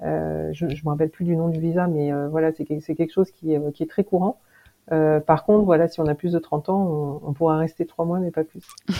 [0.00, 3.52] Je ne me rappelle plus du nom du visa, mais voilà, c'est quelque chose qui
[3.52, 4.38] est, qui est très courant.
[4.92, 8.04] Euh, par contre, voilà, si on a plus de 30 ans, on, pourra rester trois
[8.04, 8.62] mois, mais pas plus.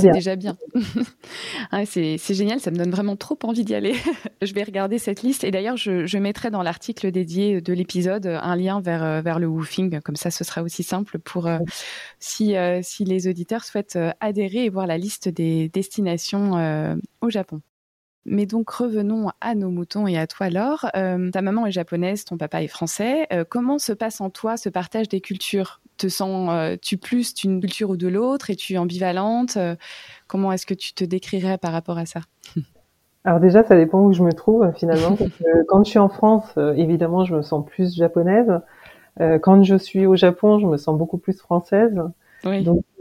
[0.00, 0.56] C'est déjà, bien.
[1.70, 3.94] ah, c'est génial, ça me donne vraiment trop envie d'y aller.
[4.42, 8.26] je vais regarder cette liste et d'ailleurs, je, je, mettrai dans l'article dédié de l'épisode
[8.26, 11.58] un lien vers, euh, vers le woofing, comme ça, ce sera aussi simple pour euh,
[12.18, 17.60] si, euh, si les auditeurs souhaitent adhérer et voir la liste des destinations au Japon.
[18.26, 20.86] Mais donc revenons à nos moutons et à toi Laure.
[20.96, 23.26] Euh, ta maman est japonaise, ton papa est français.
[23.32, 25.80] Euh, comment se passe en toi ce partage des cultures?
[25.98, 29.58] Te sens-tu euh, plus d'une culture ou de l'autre Es-tu ambivalente
[30.26, 32.20] Comment est-ce que tu te décrirais par rapport à ça?
[33.24, 35.16] Alors déjà, ça dépend où je me trouve finalement.
[35.68, 36.44] quand je suis en France,
[36.76, 38.60] évidemment, je me sens plus japonaise.
[39.42, 42.02] quand je suis au Japon, je me sens beaucoup plus française.
[42.44, 42.93] Donc euh,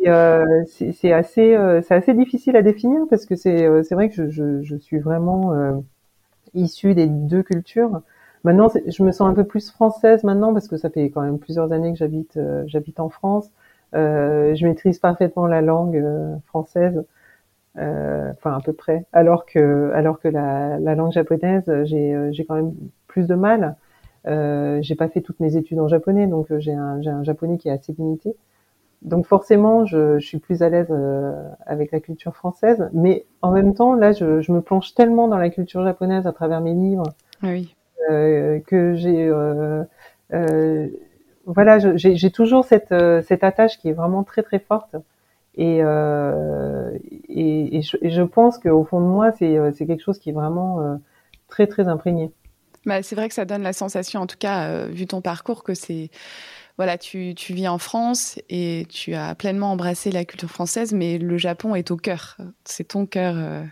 [0.68, 4.16] c'est assez euh, c'est assez difficile à définir parce que c'est euh, c'est vrai que
[4.16, 5.74] je, je, je suis vraiment euh,
[6.56, 8.02] issue des deux cultures.
[8.46, 11.40] Maintenant, je me sens un peu plus française maintenant parce que ça fait quand même
[11.40, 13.52] plusieurs années que j'habite j'habite en France.
[13.94, 16.04] je maîtrise parfaitement la langue
[16.48, 17.04] française,
[17.76, 19.06] enfin à peu près.
[19.14, 22.74] Alors que alors que la, la langue japonaise, j'ai j'ai quand même
[23.08, 23.76] plus de mal.
[24.28, 27.58] Euh, j'ai pas fait toutes mes études en japonais, donc j'ai un, j'ai un japonais
[27.58, 28.36] qui est assez limité.
[29.04, 31.34] Donc forcément, je, je, suis plus à l'aise euh,
[31.66, 35.38] avec la culture française, mais en même temps, là, je, je, me plonge tellement dans
[35.38, 37.04] la culture japonaise à travers mes livres
[37.42, 37.76] ah oui.
[38.10, 39.84] euh, que j'ai, euh,
[40.34, 40.88] euh
[41.46, 42.96] voilà, j'ai toujours cette,
[43.28, 44.96] cette attache qui est vraiment très très forte,
[45.56, 50.30] et, et, et, je, et je, pense qu'au fond de moi, c'est quelque chose qui
[50.30, 51.02] est vraiment
[51.50, 52.32] très très imprégné.
[52.86, 55.74] Bah, c'est vrai que ça donne la sensation, en tout cas, vu ton parcours, que
[55.74, 56.12] c'est
[56.78, 61.20] voilà, tu, tu, vis en France et tu as pleinement embrassé la culture française, mais
[61.20, 62.38] le Japon est au cœur.
[62.66, 63.36] C'est ton cœur.
[63.38, 63.64] Euh,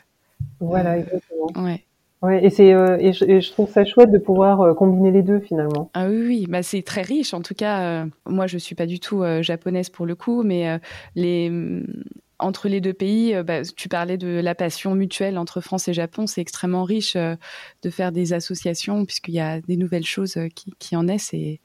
[0.59, 1.65] voilà, euh, exactement.
[1.65, 1.83] Ouais.
[2.21, 5.89] Ouais, et c'est euh, et, je, trouve ça chouette de pouvoir combiner les deux finalement.
[5.95, 7.33] Ah oui, oui, bah c'est très riche.
[7.33, 10.79] En tout cas, moi je suis pas du tout japonaise pour le coup, mais
[11.15, 12.03] les mm,
[12.37, 16.27] entre les deux pays, bah, tu parlais de la passion mutuelle entre France et Japon,
[16.27, 20.95] c'est extrêmement riche de faire des associations puisqu'il y a des nouvelles choses qui, qui
[20.95, 21.59] en naissent et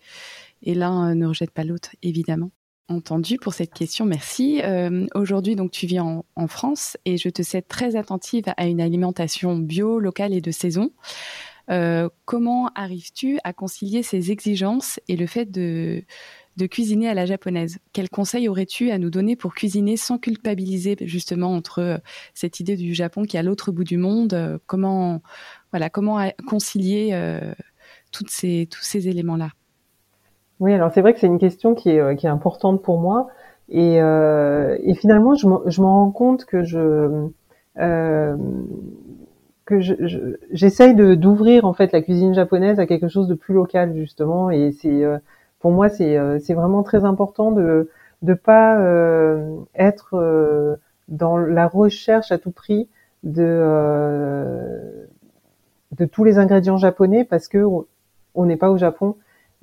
[0.66, 2.50] et l'un euh, ne rejette pas l'autre, évidemment.
[2.88, 4.61] Entendu pour cette question, merci.
[4.62, 8.81] Euh, aujourd'hui, donc, tu vis en, France et je te sais très attentive à une
[8.81, 10.92] alimentation bio, locale et de saison.
[11.68, 16.05] Euh, comment arrives-tu à concilier ces exigences et le fait de,
[16.70, 17.79] cuisiner à la japonaise?
[17.92, 22.00] Quels conseils aurais-tu à nous donner pour cuisiner sans culpabiliser justement entre
[22.35, 24.61] cette idée du Japon qui est à l'autre bout du monde?
[24.66, 25.22] Comment
[25.72, 27.18] voilà comment concilier
[28.12, 29.50] toutes ces, tous ces éléments-là?
[30.61, 32.99] Oui, alors c'est vrai que c'est une question qui est, euh, qui est importante pour
[32.99, 33.29] moi.
[33.69, 37.29] Et, euh, et finalement, je me rends compte que je
[37.79, 38.37] euh,
[39.64, 43.95] que j'essaye de d'ouvrir en fait la cuisine japonaise à quelque chose de plus local
[43.97, 44.51] justement.
[44.51, 45.19] Et c'est euh,
[45.61, 47.90] pour moi, c'est c'est vraiment très important de
[48.23, 48.79] de pas
[49.75, 52.88] être dans la recherche à tout prix
[53.25, 54.97] de
[55.99, 57.64] de tous les ingrédients japonais parce que
[58.35, 59.16] on n'est pas au Japon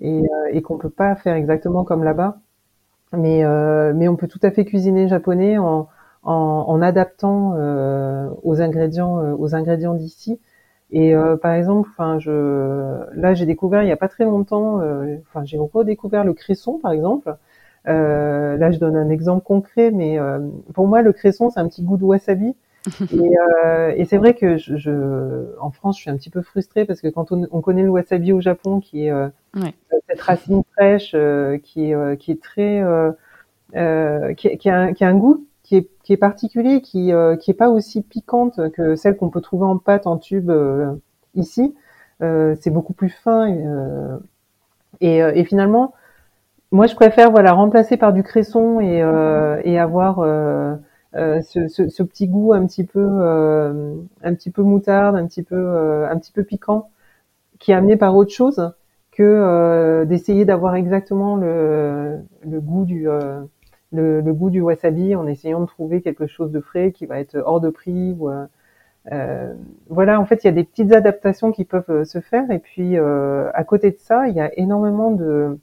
[0.03, 2.37] et, euh, et qu'on peut pas faire exactement comme là-bas.
[3.13, 5.87] Mais, euh, mais on peut tout à fait cuisiner japonais en,
[6.23, 6.33] en,
[6.67, 10.39] en adaptant euh, aux ingrédients euh, aux ingrédients d'ici.
[10.91, 12.31] Et euh, par exemple, enfin, je,
[13.15, 14.79] là, j'ai découvert il y a pas très longtemps,
[15.29, 17.35] enfin, j'ai redécouvert le cresson, par exemple.
[17.85, 20.17] là, je donne un exemple concret, mais
[20.73, 22.55] pour moi, le cresson, c'est un petit goût de wasabi
[23.11, 23.31] et,
[23.65, 26.85] euh, et c'est vrai que je, je, en France, je suis un petit peu frustrée
[26.85, 29.11] parce que quand on, on connaît le wasabi au Japon, qui est
[29.55, 34.79] euh, cette racine fraîche, euh, qui est euh, qui est très, euh, qui, qui, a
[34.79, 38.01] un, qui a un goût qui est qui est particulier, qui qui est pas aussi
[38.01, 40.51] piquante que celle qu'on peut trouver en pâte en tube
[41.35, 41.75] ici.
[42.19, 43.47] c'est beaucoup plus fin
[45.01, 45.93] et, et, finalement,
[46.71, 48.97] moi, je préfère voilà remplacer par du cresson et,
[49.63, 50.19] et avoir
[51.15, 55.27] euh, ce, ce, ce, petit goût un petit peu euh, un petit peu moutarde, un
[55.27, 56.89] petit peu euh, un petit peu piquant,
[57.59, 58.73] qui est amené par autre chose
[59.15, 63.07] que d'essayer d'avoir exactement le, le goût du
[63.91, 67.19] le, le, goût du wasabi en essayant de trouver quelque chose de frais qui va
[67.19, 68.29] être hors de prix ou
[69.11, 69.53] euh,
[69.89, 72.49] voilà, en fait, il y a des petites adaptations qui peuvent se faire.
[72.51, 75.59] Et puis, euh, à côté de ça, il y a énormément de,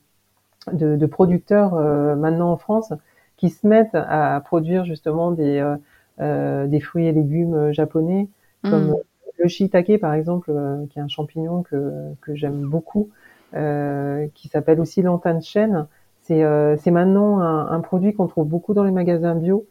[0.73, 2.93] de, de producteurs euh, maintenant en France
[3.37, 5.77] qui se mettent à produire justement des, euh,
[6.21, 8.29] euh, des fruits et légumes euh, japonais,
[8.63, 8.97] comme mm.
[9.39, 10.53] le shiitake par exemple,
[10.91, 13.09] qui est un champignon que, que j'aime beaucoup,
[13.53, 15.87] qui s'appelle aussi l'antane chêne.
[16.21, 16.43] C'est
[16.79, 19.67] c'est maintenant un, un produit qu'on trouve beaucoup dans les magasins bio.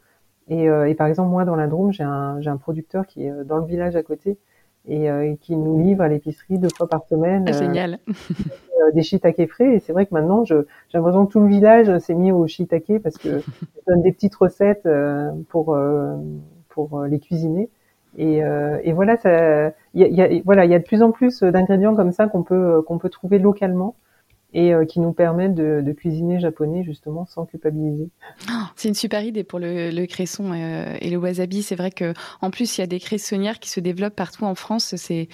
[0.50, 3.44] Et, et, par exemple, moi, dans la Drôme, j'ai un, j'ai un producteur qui est
[3.46, 4.38] dans le village à côté
[4.88, 7.46] et euh, qui nous livre à l'épicerie deux fois par semaine.
[7.48, 8.00] Ah, génial.
[8.82, 9.76] Euh, des shiitake frais.
[9.76, 10.56] Et c'est vrai que maintenant, j'ai
[10.94, 14.36] l'impression que tout le village s'est mis au shiitake parce que je donne des petites
[14.36, 15.78] recettes euh, pour
[16.70, 17.70] pour les cuisiner.
[18.18, 19.16] Et, et voilà,
[19.94, 22.44] il y a, voilà, il y a de plus en plus d'ingrédients comme ça qu'on
[22.44, 23.96] peut qu'on peut trouver localement
[24.54, 28.10] et euh, qui nous permettent de, de, cuisiner japonais justement sans culpabiliser.
[28.76, 31.62] C'est une super idée pour le, le cresson euh, et le wasabi.
[31.62, 34.56] C'est vrai que en plus il y a des cressonnières qui se développent partout en
[34.56, 34.96] France.
[34.96, 35.28] C'est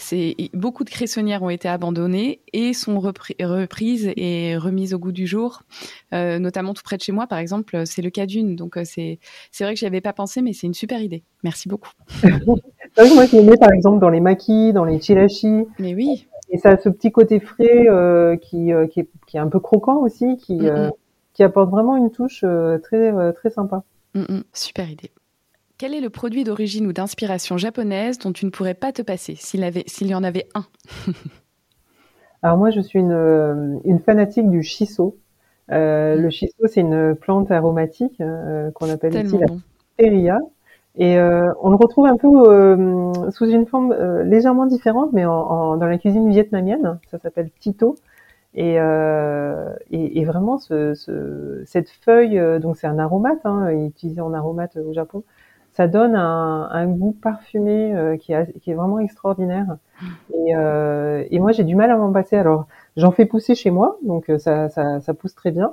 [0.00, 5.26] c'est beaucoup de cressonnières ont été abandonnées et sont reprises et remises au goût du
[5.26, 5.62] jour,
[6.14, 7.82] euh, notamment tout près de chez moi par exemple.
[7.84, 8.56] C'est le cas d'une.
[8.56, 9.18] Donc euh, c'est
[9.52, 11.22] c'est vrai que j'y avais pas pensé, mais c'est une super idée.
[11.44, 11.90] Merci beaucoup.
[12.24, 12.56] moi
[12.96, 15.66] je mets par exemple dans les makis, dans les chirashi.
[15.78, 16.26] Mais oui.
[16.50, 19.48] Et ça a ce petit côté frais euh, qui, euh, qui, est, qui, est, un
[19.48, 20.90] peu croquant aussi, qui, mm -hmm.
[21.32, 23.82] qui apporte vraiment une touche euh, très, très sympa.
[24.14, 24.42] Mm -hmm.
[24.52, 25.10] Super idée.
[25.78, 29.34] Quel est le produit d'origine ou d'inspiration japonaise dont tu ne pourrais pas te passer
[29.36, 30.64] s'il y en avait un?
[32.42, 35.16] Alors moi, je suis une, une fanatique du shiso.
[35.72, 36.22] Euh, mm.
[36.22, 39.60] Le shiso, c'est une plante aromatique euh, qu'on appelle ici la bon.
[41.02, 45.24] Et euh, on le retrouve un peu euh, sous une forme euh, légèrement différente, mais
[45.24, 47.96] en, en, dans la cuisine vietnamienne, ça s'appelle tito.
[48.54, 54.34] Et, et, et vraiment, ce, ce, cette feuille, donc c'est un aromate, hein, utilisé en
[54.34, 55.22] aromate au Japon,
[55.72, 59.76] ça donne un, un goût parfumé qui, est, qui est vraiment extraordinaire.
[60.34, 60.52] Et,
[61.30, 62.36] et moi, j'ai du mal à m'en passer.
[62.36, 65.72] Alors, j'en fais pousser chez moi, donc ça, ça, ça pousse très bien.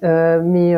[0.00, 0.76] mais,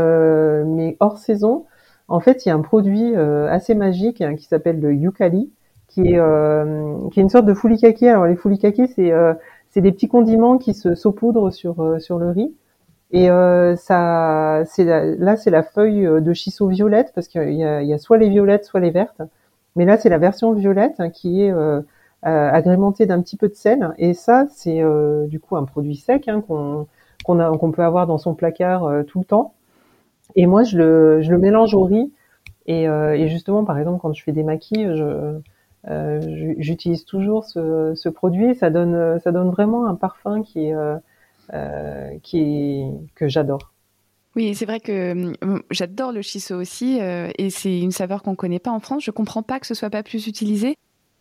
[0.65, 1.67] mais hors saison,
[2.13, 5.51] en fait, il y a un produit euh, assez magique hein, qui s'appelle le yukali,
[5.89, 8.03] qui est, euh, qui est une sorte de foulikake.
[8.03, 9.33] Alors les foulikake, c'est euh,
[9.71, 12.55] c'est des petits condiments qui se saupoudrent sur le riz.
[13.13, 18.29] Et là, c'est la feuille de shiso violette parce qu'il y a, a soit les
[18.29, 19.23] violettes, soit les vertes.
[19.75, 21.55] Mais là, c'est la version violette hein, qui est
[22.23, 23.95] agrémentée d'un petit peu de sel.
[23.97, 24.83] Et ça, c'est
[25.29, 26.87] du coup un produit sec hein, qu'on
[27.25, 29.55] qu'on peut avoir dans son placard tout le temps.
[30.37, 32.13] Et moi, je le, mélange au riz.
[32.67, 35.41] Et, euh, et, justement, par exemple, quand je fais des maquis, je,
[35.89, 38.55] euh, j'utilise toujours ce, produit.
[38.55, 39.19] Ça donne,
[39.51, 40.99] vraiment un parfum euh,
[41.53, 42.19] euh
[43.15, 43.73] que j'adore.
[44.35, 48.61] Oui, c'est vrai que euh, j'adore le shiso aussi, et c'est une saveur qu'on connaît
[48.61, 49.05] pas en France.
[49.05, 50.77] Je comprends pas que ce soit pas plus utilisé.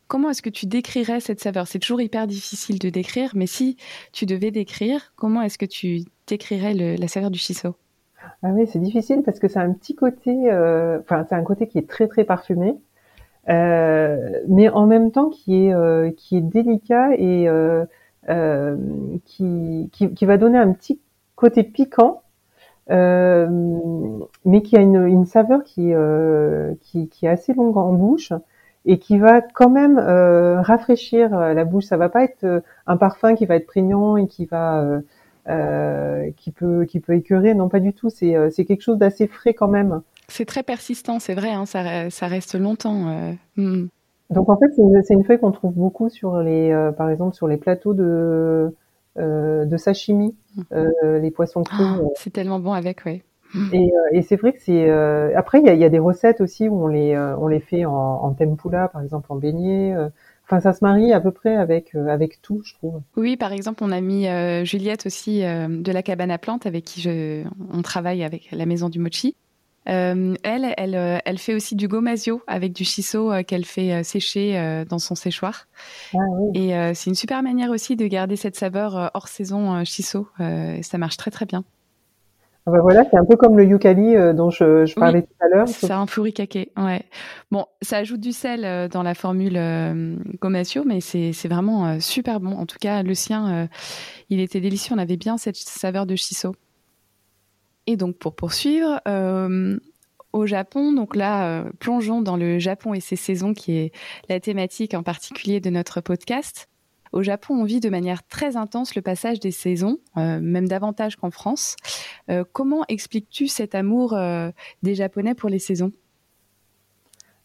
[0.08, 1.68] Comment est-ce que tu décrirais cette saveur?
[1.68, 3.78] C'est toujours hyper difficile de décrire, mais si
[4.12, 7.76] tu devais décrire, comment est-ce que tu décrirais la saveur du shiso?
[8.44, 11.68] Ah oui, c'est difficile parce que c'est un petit côté, euh, enfin c'est un côté
[11.68, 12.76] qui est très très parfumé,
[13.50, 17.86] euh, mais en même temps qui est euh, qui est délicat et euh,
[18.30, 18.78] euh,
[19.26, 21.00] qui, qui, qui va donner un petit
[21.36, 22.22] côté piquant,
[22.92, 23.48] euh,
[24.46, 25.94] mais qui a une, une saveur qui,
[26.82, 28.34] qui qui est assez longue en bouche
[28.86, 31.86] et qui va quand même rafraîchir la bouche.
[31.86, 35.02] Ça va pas être un parfum qui va être prégnant et qui va
[35.46, 37.54] qui peut qui peut écœurer.
[37.54, 38.10] Non, pas du tout.
[38.10, 40.02] C'est c'est quelque chose d'assez frais quand même.
[40.28, 41.52] C'est très persistant, c'est vrai.
[41.52, 43.36] Hein, ça, ça reste longtemps.
[43.58, 43.88] Hmm.
[44.30, 47.48] Donc en fait, c'est une, une, feuille qu'on trouve beaucoup sur les, par exemple, sur
[47.48, 48.74] les plateaux de
[49.18, 51.18] de sashimi, hmm.
[51.22, 51.86] les poissons crus.
[51.86, 53.24] Ah, c'est tellement bon avec, oui.
[53.74, 54.90] Et, euh, et c'est vrai que c'est.
[54.90, 57.48] Euh, après, il y a, y a, des recettes aussi où on les euh, on
[57.48, 59.94] les fait en, en tempura, par exemple en beignet.
[60.52, 63.02] Enfin, ça se marie à peu près avec avec tout, je trouve.
[63.16, 64.28] Oui, par exemple, on a mis
[64.66, 68.90] Juliette aussi de la cabane à plantes avec qui je, on travaille avec la maison
[68.90, 69.38] du mochi.
[69.90, 75.00] Euh, elle, elle, elle fait aussi du gomasio avec du shiso qu'elle fait sécher dans
[75.00, 75.68] son séchoir.
[76.14, 76.64] Ah, oui.
[76.64, 80.28] Et c'est une super manière aussi de garder cette saveur hors saison shiso.
[80.38, 81.64] ça marche très très bien.
[82.68, 85.34] Ah bah voilà, c'est un peu comme le yukali euh, dont je, je parlais tout
[85.40, 85.68] à l'heure.
[85.68, 87.04] C'est un furikake, ouais.
[87.50, 90.16] Bon, ça ajoute du sel euh, dans la formule euh,
[90.86, 92.52] mais c'est vraiment euh, super bon.
[92.52, 93.68] En tout cas, le sien,
[94.30, 94.94] il était délicieux.
[94.96, 96.56] On avait bien cette saveur de shiso.
[97.88, 99.02] Et donc, pour poursuivre,
[100.34, 103.92] au Japon, donc là, plongeons dans le Japon et ses saisons, qui est
[104.30, 106.70] la thématique en particulier de notre podcast.
[107.12, 111.18] Au Japon, on vit de manière très intense le passage des saisons, euh, même davantage
[111.18, 111.76] qu'en France.
[112.30, 114.50] Euh, comment expliques-tu cet amour euh,
[114.82, 115.92] des Japonais pour les saisons?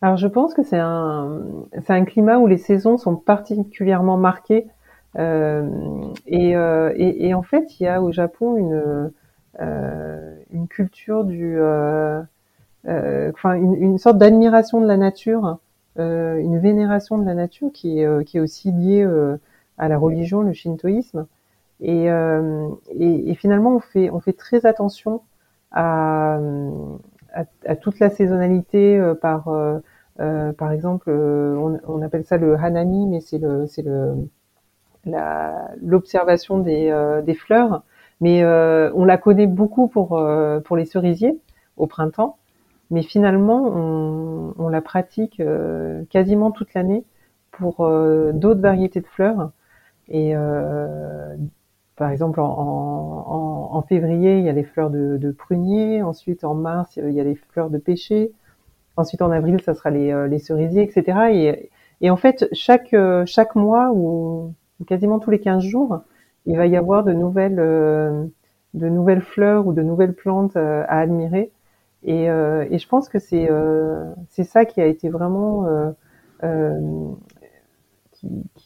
[0.02, 1.42] Alors, je pense que c'est un,
[2.06, 4.66] climat où les saisons sont particulièrement marquées.
[5.16, 9.10] Et, en fait, il y a au Japon une,
[10.68, 11.58] culture du,
[12.84, 15.58] une, sorte d'admiration de la nature.
[15.96, 19.04] une vénération de la nature qui est aussi liée
[19.78, 21.26] à la religion, le shintoïsme.
[21.80, 25.20] Et, euh, et, et, finalement, on fait, on fait très attention
[25.72, 26.38] à,
[27.66, 29.78] à, toute la saisonnalité euh, par, euh,
[30.20, 34.14] euh, par exemple, on, on, appelle ça le hanami, mais c'est le, c'est le,
[35.82, 37.82] l'observation des, des fleurs.
[38.22, 40.20] Mais on la connaît beaucoup pour,
[40.64, 41.38] pour les cerisiers
[41.76, 42.38] au printemps,
[42.90, 45.42] mais finalement, on, on la pratique
[46.08, 47.04] quasiment toute l'année
[47.50, 47.86] pour
[48.32, 49.50] d'autres variétés de fleurs.
[50.08, 51.36] Et euh,
[51.96, 56.02] par exemple, en, en, en, février, il y a les fleurs de, de, prunier.
[56.02, 58.32] Ensuite, en mars, il y a les fleurs de pêcher.
[58.96, 61.18] Ensuite, en avril, ça sera les, euh, les cerisiers, etc.
[61.32, 64.54] Et, et, en fait, chaque, euh, chaque mois ou
[64.86, 66.00] quasiment tous les 15 jours,
[66.46, 71.50] il va y avoir de nouvelles, de nouvelles fleurs ou de nouvelles plantes à admirer.
[72.04, 73.48] Et, et je pense que c'est
[74.28, 75.66] c'est ça qui a été vraiment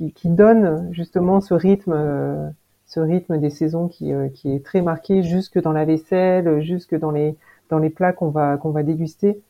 [0.01, 2.48] qui, qui, donne justement ce rythme, euh,
[2.86, 6.98] ce rythme des saisons qui, euh, qui est très marqué jusque dans la vaisselle, jusque
[6.98, 7.36] dans les
[7.68, 9.40] dans les plats qu'on va qu'on va déguster.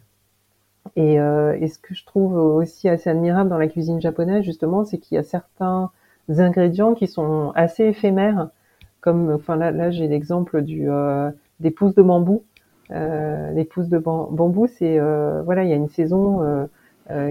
[0.96, 4.84] Et, euh, et, ce que je trouve aussi assez admirable dans la cuisine japonaise, justement,
[4.84, 5.90] c'est qu'il y a certains
[6.28, 8.48] ingrédients qui sont assez éphémères,
[9.01, 10.88] comme, enfin là, là j'ai l'exemple du
[11.61, 12.42] des pousses de bambou.
[12.90, 14.98] Euh, les pousses de bambou, c'est
[15.44, 16.68] voilà, il y a une saison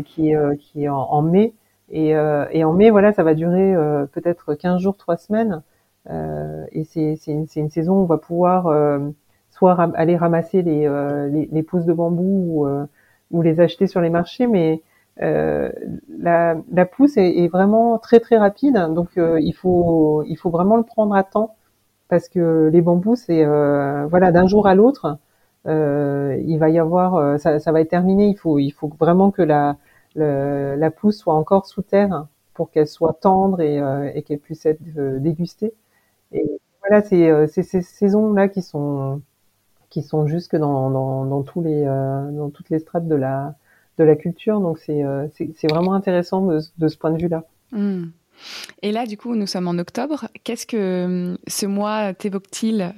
[0.05, 1.53] qui, qui est en, en mai
[1.91, 5.63] et, euh, et, en mai, voilà, ça va durer euh, peut-être 15 jours, 3 semaines.
[6.09, 8.73] Euh, et c'est une, une, saison où on va pouvoir
[9.51, 10.87] soit aller ramasser les,
[11.31, 12.67] les, les, pousses de bambou ou,
[13.31, 14.81] ou, les acheter sur les marchés, mais
[15.21, 15.69] euh,
[16.17, 20.49] la, la, pousse est, est, vraiment très très rapide, donc euh, il faut il faut
[20.49, 21.55] vraiment le prendre à temps
[22.07, 25.17] parce que les bambous c'est euh, voilà d'un jour à l'autre
[25.65, 28.27] il va y avoir ça, ça, va être terminé.
[28.27, 29.75] Il faut il faut vraiment que la
[30.15, 32.27] la pousse soit encore sous terre
[32.59, 35.73] pour qu'elle soit tendre et, euh, qu'elle puisse être euh, dégustée.
[36.33, 36.43] Et
[36.81, 39.21] voilà, c'est euh, ces saisons là qui sont
[39.89, 43.55] qui sont jusque dans, dans, tous les dans toutes les strates de la
[43.97, 44.59] de la culture.
[44.59, 45.03] Donc c'est
[45.55, 47.45] c'est vraiment intéressant de, ce point de vue là.
[47.71, 48.07] Hmm.
[48.81, 50.27] Et là, du coup, nous sommes en octobre.
[50.43, 52.93] Qu'est-ce que ce mois t'évoque-t-il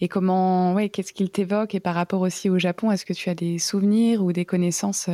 [0.00, 1.74] Et comment, ouais, qu'est-ce qu'il t'évoque?
[1.74, 5.10] Et par rapport aussi au Japon, est-ce que tu as des souvenirs ou des connaissances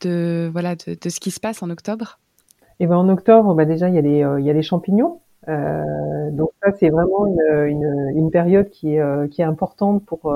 [0.00, 2.18] de, voilà, de, de, ce qui se passe en octobre
[2.80, 4.62] eh ben en octobre, bah déjà il y a les, euh, il y a les
[4.62, 5.20] champignons.
[5.48, 10.34] Euh, donc ça c'est vraiment une, une, période qui est, euh, qui est importante pour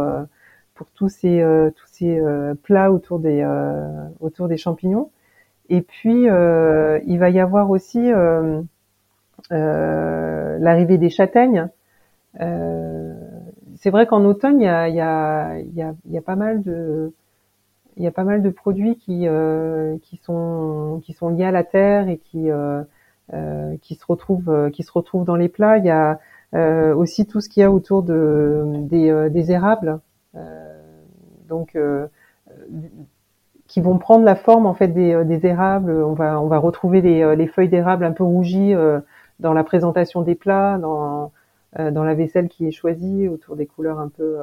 [0.74, 1.42] pour tous ces
[1.76, 2.20] tous ces
[2.62, 3.44] plats autour des
[4.20, 5.10] autour des champignons.
[5.70, 8.10] Et puis il va y avoir aussi
[9.50, 11.68] l'arrivée des châtaignes.
[12.38, 17.12] c'est vrai qu'en automne il y a y a, il y a pas mal de
[17.96, 21.50] il y a pas mal de produits qui euh, qui sont qui sont liés à
[21.50, 22.82] la terre et qui euh,
[23.32, 25.78] euh, qui se retrouvent qui se retrouvent dans les plats.
[25.78, 26.18] Il y a
[26.94, 29.98] aussi tout ce qu'il y a autour de des, des érables,
[31.48, 31.76] donc
[33.66, 35.90] qui vont prendre la forme en fait des, des érables.
[35.90, 38.72] On va on va retrouver les, les feuilles d'érable un peu rougies
[39.40, 41.32] dans la présentation des plats, dans
[41.76, 44.38] dans la vaisselle qui est choisie autour des couleurs un peu,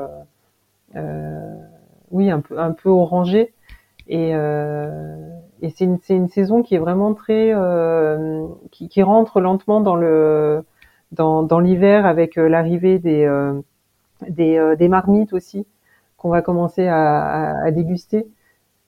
[2.12, 3.54] oui, un peu un peu orangées.
[4.08, 7.54] Et, et c'est une, une saison qui est vraiment très
[8.72, 10.64] qui, qui rentre lentement dans le
[11.12, 13.30] dans, dans l'hiver avec l'arrivée des
[14.28, 15.66] des, des marmites aussi
[16.22, 18.28] qu'on va commencer à, à, déguster.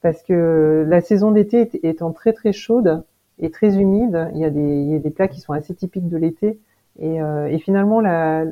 [0.02, 3.04] Parce que la saison d'été étant très très chaude
[3.40, 5.74] et très humide, il y a des, il y a des plats qui sont assez
[5.74, 6.60] typiques de l'été.
[7.00, 8.46] Et, euh, et, finalement la,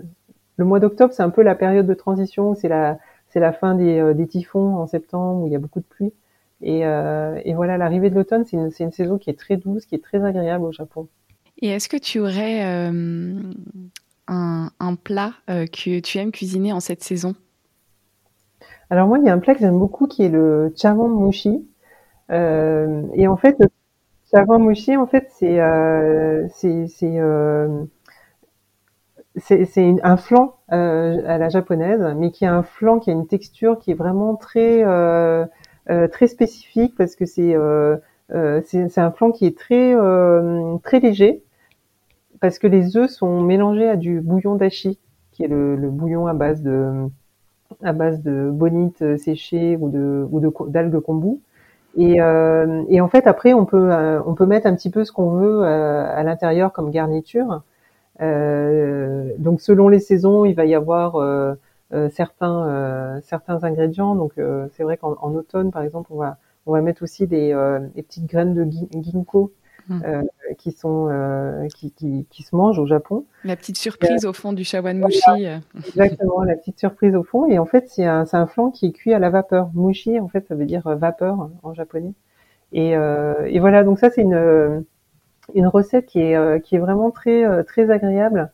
[0.57, 2.97] le mois d'octobre c'est un peu la période de transition, c'est la
[3.31, 5.85] c'est la fin des, euh, des, typhons en septembre où il y a beaucoup de
[5.85, 6.13] pluie
[6.61, 9.85] et, euh, et voilà l'arrivée de l'automne c'est une, une saison qui est très douce,
[9.85, 11.07] qui est très agréable au Japon.
[11.61, 13.33] Et est-ce que tu aurais euh,
[14.27, 17.35] un, un, plat que tu aimes cuisiner en cette saison?
[18.91, 21.65] Alors moi, il y a un plat que j'aime beaucoup qui est le chawanmushi.
[22.29, 23.67] Euh, et en fait, le
[24.97, 27.85] en fait, c'est euh, c'est c'est euh,
[29.37, 33.27] c'est un flan euh, à la japonaise, mais qui a un flan qui a une
[33.27, 35.45] texture qui est vraiment très euh,
[35.89, 37.55] euh, très spécifique parce que c'est
[38.63, 39.95] c'est un flan qui est très
[40.83, 41.43] très léger
[42.41, 44.99] parce que les œufs sont mélangés à du bouillon d'ashi,
[45.31, 47.07] qui est le, le bouillon à base de
[47.83, 51.39] à base de bonite euh, séchée ou de ou de d'algues kombu.
[51.97, 55.03] Et, euh, et en fait après on peut euh, on peut mettre un petit peu
[55.05, 57.61] ce qu'on veut euh, à l'intérieur comme garniture.
[58.21, 61.15] Euh, donc selon les saisons, il va y avoir
[62.11, 64.15] certains certains ingrédients.
[64.15, 64.33] Donc
[64.73, 67.53] c'est vrai qu'en automne par exemple, on va on va mettre aussi des,
[67.95, 68.65] des petites graines de
[69.01, 69.51] ginkgo
[69.87, 70.01] Mmh.
[70.05, 70.21] Euh,
[70.57, 73.25] qui sont euh, qui, qui, qui, se mangent au Japon.
[73.43, 75.19] La petite surprise au fond du shawanmushi.
[75.25, 77.45] Voilà, exactement, la petite surprise au fond.
[77.47, 79.69] Et en fait, c'est un, un flan qui est cuit à la vapeur.
[79.73, 82.13] Mushi, en fait, ça veut dire vapeur en japonais.
[82.73, 84.85] Et, euh, et voilà, donc ça c'est une
[85.55, 88.51] une recette qui est qui est vraiment très très agréable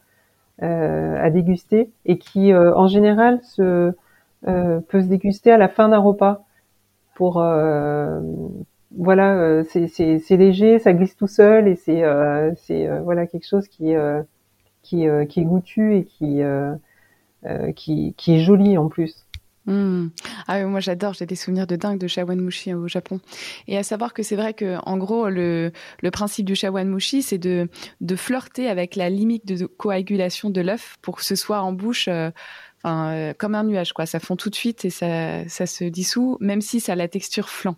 [0.60, 3.94] à déguster et qui en général se
[4.44, 6.46] peut se déguster à la fin d'un repas
[7.16, 7.42] pour
[8.96, 13.68] voilà, euh, c'est léger, ça glisse tout seul et c'est euh, euh, voilà quelque chose
[13.68, 13.94] qui
[14.82, 16.42] qui qui est goûtu et qui
[17.76, 19.27] qui est joli en plus.
[19.68, 20.08] Mmh.
[20.48, 23.20] Ah moi j'adore, j'ai des souvenirs de dingue de shawanmushi au Japon.
[23.68, 25.72] Et à savoir que c'est vrai que en gros le,
[26.12, 27.68] principe du shawanmushi c'est de
[28.16, 32.08] flirter avec la limite de coagulation de l'œuf pour que ce soit en bouche
[32.84, 36.80] enfin, comme un nuage ça fond tout de suite et ça se dissout même si
[36.80, 37.76] ça a la texture flan.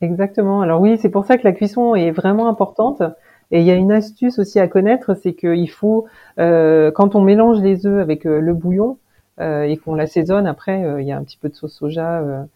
[0.00, 0.62] Exactement.
[0.62, 3.02] Alors oui, c'est pour ça que la cuisson est vraiment importante.
[3.50, 6.06] Et il y a une astuce aussi à connaître, c'est qu'il faut,
[6.38, 8.94] euh, quand on mélange les œufs avec euh, le bouillon euh,
[9.38, 12.46] et qu'on l'assaisonne, après, euh, il y a un petit peu de sauce soja.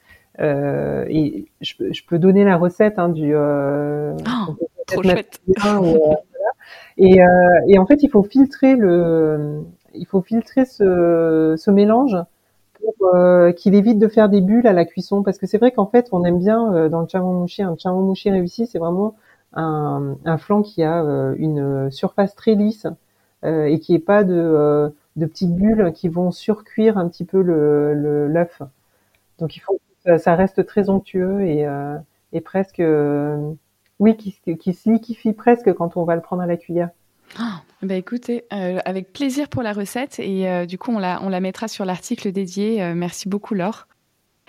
[0.40, 3.34] Euh, et je, je, peux donner la recette hein, du.
[3.36, 4.16] Oh,
[4.86, 5.40] trop chouette.
[6.98, 7.20] et,
[7.68, 9.62] et, en fait, il faut filtrer le,
[9.94, 12.16] il faut filtrer ce, ce mélange
[13.14, 15.86] euh, qu'il évite de faire des bulles à la cuisson parce que c'est vrai qu'en
[15.86, 19.14] fait on aime bien euh, dans le chawanmushi un chawanmushi réussi c'est vraiment
[19.54, 22.86] un, un, flan qui a euh, une surface très lisse
[23.46, 28.28] et qui est pas de, de petites bulles qui vont surcuire un petit peu le
[28.28, 28.62] l'œuf
[29.38, 31.66] donc il faut que ça reste très onctueux et,
[32.32, 32.82] et presque
[33.98, 36.90] oui qui, qui se liquifie presque quand on va le prendre à la cuillère
[37.82, 41.28] bah écoutez, euh, avec plaisir pour la recette et euh, du coup on la, on
[41.28, 42.82] la mettra sur l'article dédié.
[42.82, 43.86] Euh, merci beaucoup Laure.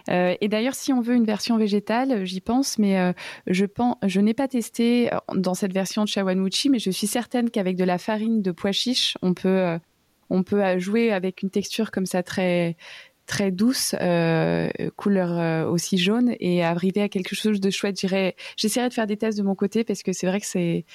[0.08, 3.12] Euh, et d'ailleurs, si on veut une version végétale, j'y pense, mais euh,
[3.48, 3.66] je,
[4.04, 7.84] je n'ai pas testé dans cette version de shawanmushi, mais je suis certaine qu'avec de
[7.84, 9.80] la farine de pois chiche, on peut,
[10.30, 12.78] on peut jouer avec une texture comme ça très
[13.26, 13.96] très douce,
[14.96, 18.00] couleur aussi jaune, et arriver à quelque chose de chouette.
[18.56, 20.86] J'essaierai de faire des tests de mon côté parce que c'est vrai que c'est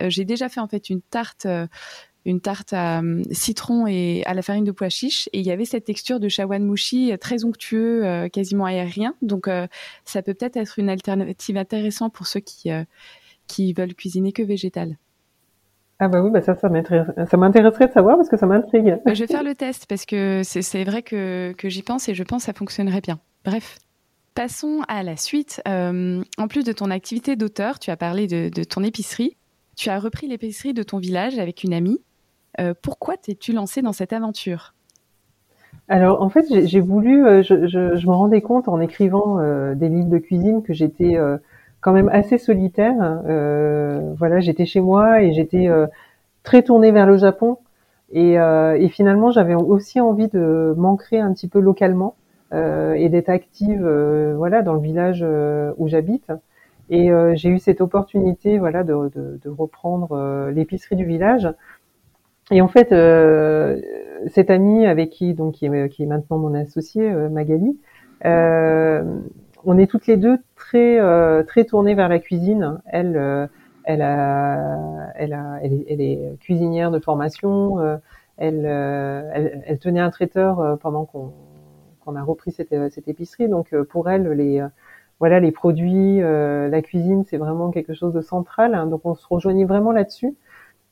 [0.00, 1.66] euh, j'ai déjà fait en fait une tarte euh,
[2.24, 5.50] une tarte à euh, citron et à la farine de pois chiche et il y
[5.50, 9.14] avait cette texture de shawanmushi très onctueux, quasiment aérien.
[9.20, 9.46] Donc
[10.04, 12.70] ça peut peut-être être une alternative intéressante pour ceux qui
[13.46, 14.96] qui veulent cuisiner que végétal.
[16.00, 18.98] Ah bah oui, bah ça, ça m'intéresserait de savoir parce que ça m'intrigue.
[19.06, 22.22] je vais faire le test parce que c'est vrai que, que j'y pense et je
[22.24, 23.20] pense que ça fonctionnerait bien.
[23.44, 23.78] Bref.
[24.34, 25.62] Passons à la suite.
[25.66, 29.36] en plus de ton activité d'auteur, tu as parlé de, de ton épicerie.
[29.76, 32.00] Tu as repris l'épicerie de ton village avec une amie.
[32.60, 34.74] Euh, pourquoi t'es-tu lancée dans cette aventure?
[35.88, 39.74] Alors en fait, j'ai voulu, euh, je, je, je, me rendais compte en écrivant euh,
[39.74, 41.36] des livres de cuisine que j'étais euh,
[41.84, 42.96] quand même assez solitaire.
[44.18, 45.68] voilà, j'étais chez moi et j'étais
[46.42, 47.58] très tournée vers le Japon.
[48.12, 52.16] Et, et finalement, j'avais aussi envie de m'ancrer un petit peu localement
[52.52, 53.86] et d'être active,
[54.36, 55.24] voilà, dans le village
[55.76, 56.32] où j'habite.
[56.90, 59.10] Et euh, j'ai eu cette opportunité, voilà, de,
[59.46, 61.48] reprendre euh, l'épicerie du village.
[62.50, 63.80] et en fait, euh,
[64.28, 67.78] cette amie avec qui donc est, qui est maintenant mon associée Magali,
[69.66, 70.98] on est toutes les deux très
[71.44, 72.80] très tournées vers la cuisine.
[72.86, 73.48] Elle
[73.84, 77.80] elle a, elle a, elle est, cuisinière de formation.
[78.36, 81.32] Elle, elle, elle, tenait un traiteur pendant qu'on
[82.04, 83.48] qu'on a repris cette, cette épicerie.
[83.48, 84.62] Donc pour elle, les
[85.20, 88.74] voilà, les produits, euh, la cuisine, c'est vraiment quelque chose de central.
[88.74, 88.86] Hein.
[88.86, 90.34] donc on se rejoignait vraiment là-dessus.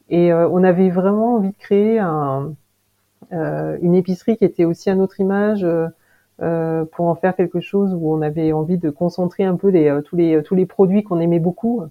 [0.08, 2.54] Et euh, on avait vraiment envie de créer un,
[3.32, 5.66] euh, une épicerie qui était aussi à notre image
[6.38, 10.16] pour en faire quelque chose où on avait envie de concentrer un peu les, tous
[10.16, 11.84] les tous les produits qu'on aimait beaucoup.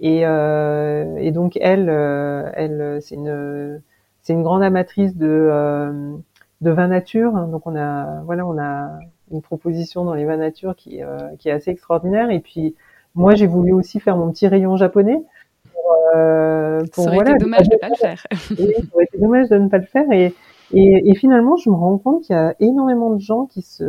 [0.00, 3.80] Et, et donc elle, elle, c'est une
[4.22, 6.14] c'est une grande amatrice de
[6.60, 7.32] de vin nature.
[7.32, 8.98] Donc on a voilà, on a
[9.32, 12.30] une proposition dans les vins nature qui, euh, qui est assez extraordinaire.
[12.30, 12.74] Et puis,
[13.14, 15.20] moi, j'ai voulu aussi faire mon petit rayon japonais.
[15.72, 18.26] Pour, euh, pour, ça aurait été dommage de ne pas le faire.
[18.50, 20.10] oui, ça aurait été dommage de ne pas le faire.
[20.12, 20.34] Et,
[20.72, 23.84] et, et finalement, je me rends compte qu'il y a énormément de gens qui se,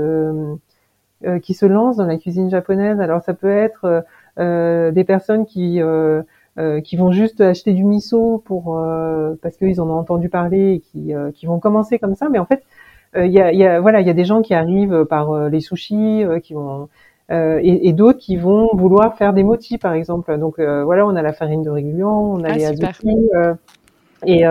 [1.25, 2.99] euh, qui se lancent dans la cuisine japonaise.
[2.99, 4.03] Alors, ça peut être
[4.39, 6.21] euh, des personnes qui, euh,
[6.59, 8.79] euh, qui vont juste acheter du miso pour
[9.41, 12.29] parce qu'ils en ont entendu parler et qui, qui vont commencer comme ça.
[12.29, 12.63] Mais en fait,
[13.15, 15.31] il euh, y a, y, a, voilà, il y a des gens qui arrivent par
[15.31, 16.89] euh, les sushis, euh, qui vont
[17.29, 20.37] et, et d'autres qui vont vouloir faire des motis, par exemple.
[20.37, 23.09] Donc voilà, on a la farine de régulion, on a ah, les azuki.
[24.25, 24.43] Et,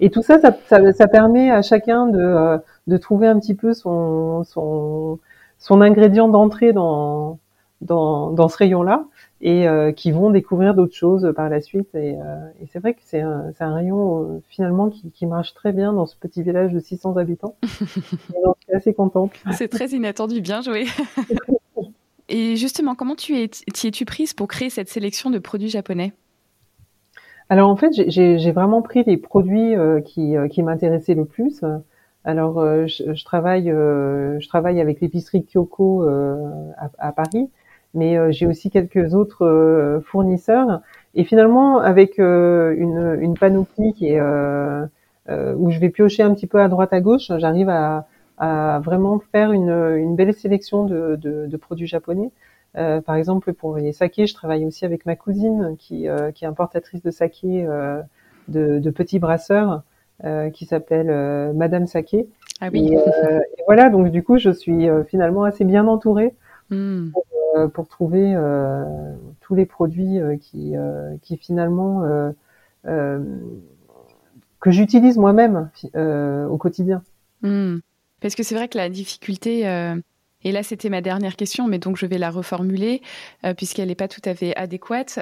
[0.00, 3.72] et, tout ça, ça, ça, ça, permet à chacun de, de trouver un petit peu
[3.72, 5.18] son, son,
[5.58, 7.38] son ingrédient d'entrée dans,
[7.80, 9.04] dans, dans ce rayon-là
[9.40, 11.94] et euh, qui vont découvrir d'autres choses par la suite.
[11.94, 15.54] Et, euh, et c'est vrai que c'est un, un, rayon euh, finalement qui, qui, marche
[15.54, 17.56] très bien dans ce petit village de 600 habitants.
[17.62, 19.32] donc, je suis assez contente.
[19.52, 20.86] C'est très inattendu, bien joué.
[22.28, 26.12] et justement, comment tu es, t'y es-tu prise pour créer cette sélection de produits japonais?
[27.48, 29.74] Alors en fait, j'ai vraiment pris les produits
[30.04, 31.64] qui, qui m'intéressaient le plus.
[32.24, 36.08] Alors, je, je, travaille, je travaille avec l'épicerie Kyoko
[36.76, 37.48] à, Paris,
[37.96, 40.80] mais euh, j'ai aussi quelques autres euh, fournisseurs.
[41.14, 43.94] Et finalement, avec euh, une, une, panoplie
[45.28, 48.06] où je vais piocher un petit peu à droite à gauche, j'arrive à,
[48.84, 52.30] vraiment faire une, belle sélection de produits japonais.
[52.76, 56.44] Euh, par exemple, pour les sakés, je travaille aussi avec ma cousine qui, euh, qui
[56.44, 58.02] est importatrice de saké euh,
[58.48, 59.82] de, de, petits brasseurs
[60.54, 62.26] qui s'appelle Madame Saké.
[62.62, 62.88] Ah oui.
[62.90, 66.32] Et, et, voilà, donc du coup, je suis finalement assez bien entourée
[66.70, 67.10] mm.
[67.56, 68.34] Euh, pour trouver
[69.40, 70.74] tous les produits qui,
[71.22, 72.32] qui finalement
[72.84, 77.02] que j'utilise moi-même au quotidien.
[77.42, 77.78] Hmm.
[78.20, 79.64] Parce que c'est vrai que la difficulté,
[80.46, 83.02] et là c'était ma dernière question, mais donc je vais la reformuler
[83.56, 85.18] puisqu'elle n'est pas tout à fait adéquate.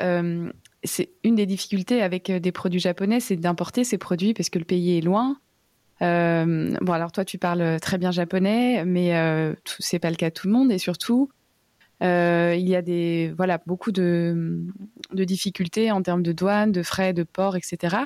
[0.84, 4.66] c'est une des difficultés avec des produits japonais, c'est d'importer ces produits parce que le
[4.66, 5.38] pays est loin.
[6.00, 10.34] bon alors toi tu parles très bien japonais, mais euh, c'est pas le cas de
[10.34, 11.30] tout le monde et surtout
[12.02, 14.64] euh, il y a des voilà beaucoup de,
[15.12, 17.96] de, difficultés en termes de douane, de frais, de port, etc.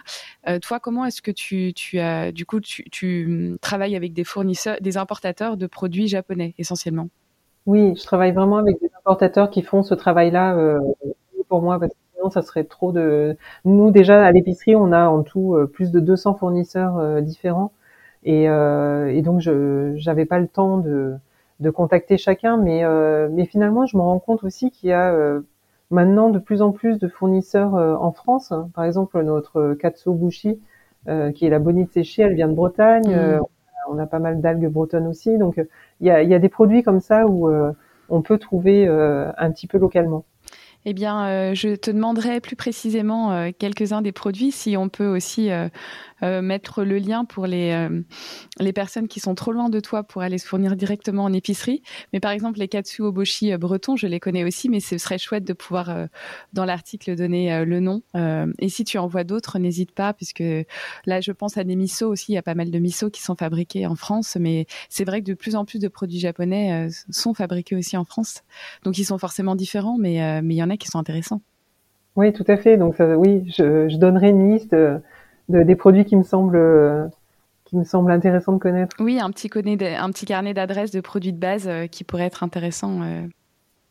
[0.48, 4.24] Euh, toi, comment est-ce que tu, tu, as du coup tu, tu, travailles avec des
[4.24, 7.08] fournisseurs, des importateurs de produits japonais essentiellement?
[7.66, 10.80] Oui, je travaille vraiment avec des importateurs qui font ce travail-là euh,
[11.48, 13.36] pour moi parce que sinon ça serait trop de.
[13.64, 17.72] Nous déjà à l'épicerie, on a en tout euh, plus de 200 fournisseurs euh, différents
[18.24, 21.14] et, et donc je j'avais pas le temps de
[21.60, 25.12] de contacter chacun, mais, euh, mais finalement, je me rends compte aussi qu'il y a
[25.12, 25.40] euh,
[25.90, 28.52] maintenant de plus en plus de fournisseurs euh, en France.
[28.74, 30.60] Par exemple, notre Katsuobushi,
[31.34, 33.08] qui est la bonite séchée, elle vient de Bretagne.
[33.08, 33.40] Mm.
[33.88, 35.38] on a pas mal d'algues bretonnes aussi.
[35.38, 35.56] Donc,
[36.00, 37.50] il y a, y a, des produits comme ça où
[38.10, 40.24] on peut trouver un petit peu localement.
[40.84, 45.08] Eh bien, euh, je te demanderai plus précisément euh, quelques-uns des produits, si on peut
[45.08, 45.68] aussi euh,
[46.22, 47.88] mettre le lien pour les,
[48.58, 51.82] les personnes qui sont trop loin de toi pour aller se fournir directement en épicerie.
[52.12, 55.44] Mais par exemple, les katsu oboshi bretons, je les connais aussi, mais ce serait chouette
[55.44, 56.08] de pouvoir,
[56.52, 58.02] dans l'article, donner le nom.
[58.58, 60.42] et si tu en vois d'autres, n'hésite pas, puisque
[61.06, 62.32] là, je pense à des miso aussi.
[62.32, 65.20] Il y a pas mal de miso qui sont fabriqués en France, mais c'est vrai
[65.20, 68.42] que de plus en plus de produits japonais sont fabriqués aussi en France.
[68.82, 71.40] Donc, ils sont forcément différents, mais, mais il y en a qui sont intéressants.
[72.16, 72.76] Oui, tout à fait.
[72.76, 75.00] Donc oui, je, donnerai une liste de,
[75.48, 77.10] des produits qui me semblent
[77.68, 78.96] qui me semble intéressant de connaître.
[78.98, 82.42] Oui, un petit, un petit carnet d'adresses de produits de base euh, qui pourrait être
[82.42, 83.20] intéressant euh,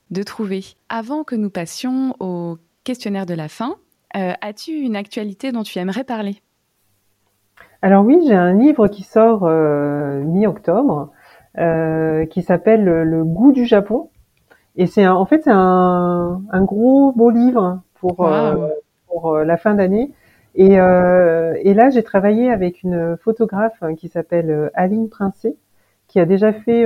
[0.10, 0.64] de trouver.
[0.90, 3.76] Avant que nous passions au questionnaire de la fin,
[4.16, 6.42] euh, as-tu une actualité dont tu aimerais parler?
[7.84, 11.12] Alors oui, j'ai un livre qui sort mi-octobre
[12.32, 14.10] qui s'appelle Le goût du Japon
[14.78, 18.70] et c'est en fait c'est un, un, gros beau livre pour euh,
[19.08, 20.12] pour euh, la fin d'année.
[20.56, 25.56] Et, et là, j'ai travaillé avec une photographe qui s'appelle Aline Princé,
[26.08, 26.84] qui a déjà fait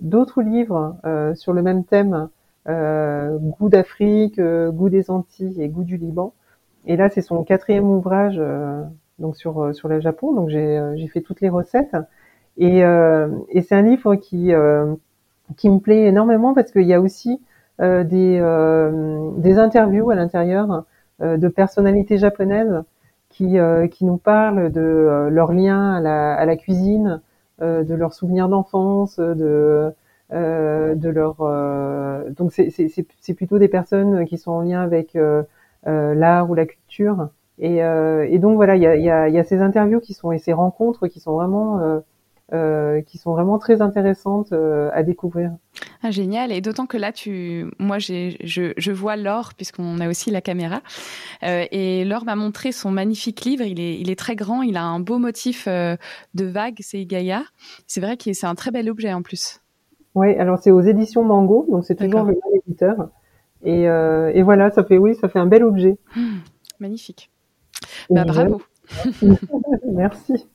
[0.00, 0.96] d'autres livres
[1.36, 2.28] sur le même thème,
[2.66, 6.34] goût d'Afrique, goût des Antilles et goût du Liban.
[6.84, 8.42] Et là, c'est son quatrième ouvrage
[9.20, 10.32] donc sur sur le Japon.
[10.32, 11.96] Donc j'ai j'ai fait toutes les recettes.
[12.56, 14.52] Et, et c'est un livre qui
[15.56, 17.40] qui me plaît énormément parce qu'il y a aussi
[17.80, 20.84] euh, des, euh, des interviews à l'intérieur
[21.22, 22.82] euh, de personnalités japonaises
[23.30, 23.56] qui,
[23.92, 27.20] qui nous parlent de leur lien à la, à la cuisine,
[27.60, 29.92] de leurs souvenirs d'enfance, de
[30.32, 31.36] de leur
[32.34, 35.16] donc c'est plutôt des personnes qui sont en lien avec
[35.86, 37.28] l'art ou la culture.
[37.60, 40.32] Et, et donc voilà il y a, y, a, y a, ces interviews qui sont
[40.32, 42.02] et ces rencontres qui sont vraiment
[42.52, 45.52] euh, qui sont vraiment très intéressantes euh, à découvrir.
[46.02, 46.50] Ah, génial.
[46.50, 50.40] Et d'autant que là, tu, moi, j'ai, je, je vois Laure, puisqu'on a aussi la
[50.40, 50.80] caméra.
[51.44, 53.64] Euh, et Laure m'a montré son magnifique livre.
[53.64, 54.62] Il est, il est très grand.
[54.62, 55.96] Il a un beau motif de
[56.44, 56.78] vague.
[56.80, 57.44] C'est Gaïa.
[57.86, 59.60] C'est vrai que c'est un très bel objet en plus.
[60.16, 63.10] Oui, alors c'est aux éditions Mango, donc c'est toujours le même éditeur.
[63.62, 65.98] Et, et, voilà, ça fait oui, ça fait un bel objet.
[66.16, 66.38] Mmh,
[66.80, 67.30] magnifique.
[68.10, 68.60] Bah, bravo.
[69.92, 70.48] Merci.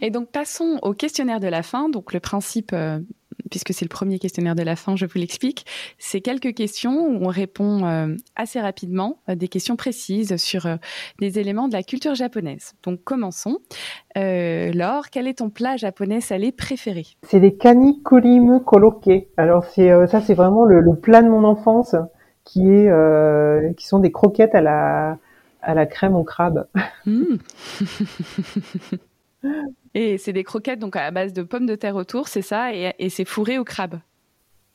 [0.00, 1.88] Et donc passons au questionnaire de la fin.
[1.88, 3.00] Donc le principe, euh,
[3.50, 5.66] puisque c'est le premier questionnaire de la fin, je vous l'explique,
[5.98, 10.66] c'est quelques questions où on répond euh, assez rapidement, euh, des questions précises sur
[11.20, 12.74] des éléments de la culture japonaise.
[12.82, 13.58] Donc commençons.
[14.16, 17.06] Laure, quel est ton plat japonais salé préféré?
[17.22, 19.28] C'est les kani kurimu korokke.
[19.36, 21.96] Alors c'est ça, c'est vraiment le, plat de mon enfance,
[22.44, 25.18] qui est qui sont des croquettes à la
[25.62, 26.68] à la crème au crabe.
[27.06, 27.36] Mmh.
[29.94, 33.08] Et c'est des croquettes donc à base de pommes de terre autour, c'est ça, et,
[33.08, 34.00] c'est fourré au crabe.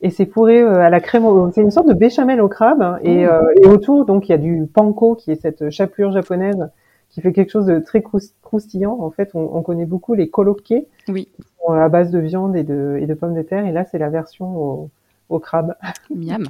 [0.01, 3.07] Et c'est fourré euh, à la crème, c'est une sorte de béchamel au crabe, mmh.
[3.07, 6.69] euh, et, autour donc il y a du panko qui est cette chapelure japonaise
[7.09, 8.03] qui fait quelque chose de très
[8.43, 8.95] croustillant.
[8.99, 11.27] En fait, on, connaît beaucoup les kolokke, oui.
[11.67, 14.09] à base de viande et de, et de pommes de terre, et là c'est la
[14.09, 14.89] version au,
[15.29, 15.75] au crabe.
[16.15, 16.45] Miam.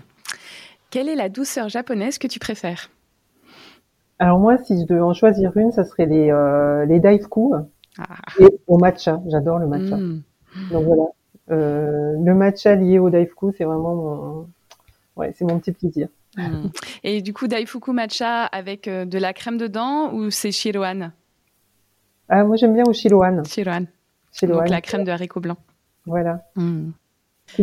[0.91, 2.89] Quelle est la douceur japonaise que tu préfères?
[4.17, 7.53] Alors moi, si je devais en choisir une, ça serait les, euh, les daifku.
[7.99, 8.17] Ah.
[8.39, 9.97] Et au matcha, j'adore le matcha.
[9.97, 10.21] Mm.
[10.71, 11.03] Donc voilà,
[11.51, 14.47] euh, le matcha lié au daifuku, c'est vraiment mon,
[15.17, 16.07] ouais, c'est mon petit plaisir.
[16.37, 16.67] Mm.
[17.03, 21.11] Et du coup, daifuku matcha avec euh, de la crème dedans ou c'est shiroan?
[22.29, 23.43] Ah, moi j'aime bien au shiroan.
[23.45, 23.85] Shiroan.
[24.43, 25.57] Donc la crème de haricots blancs.
[26.05, 26.43] Voilà.
[26.55, 26.91] Mm.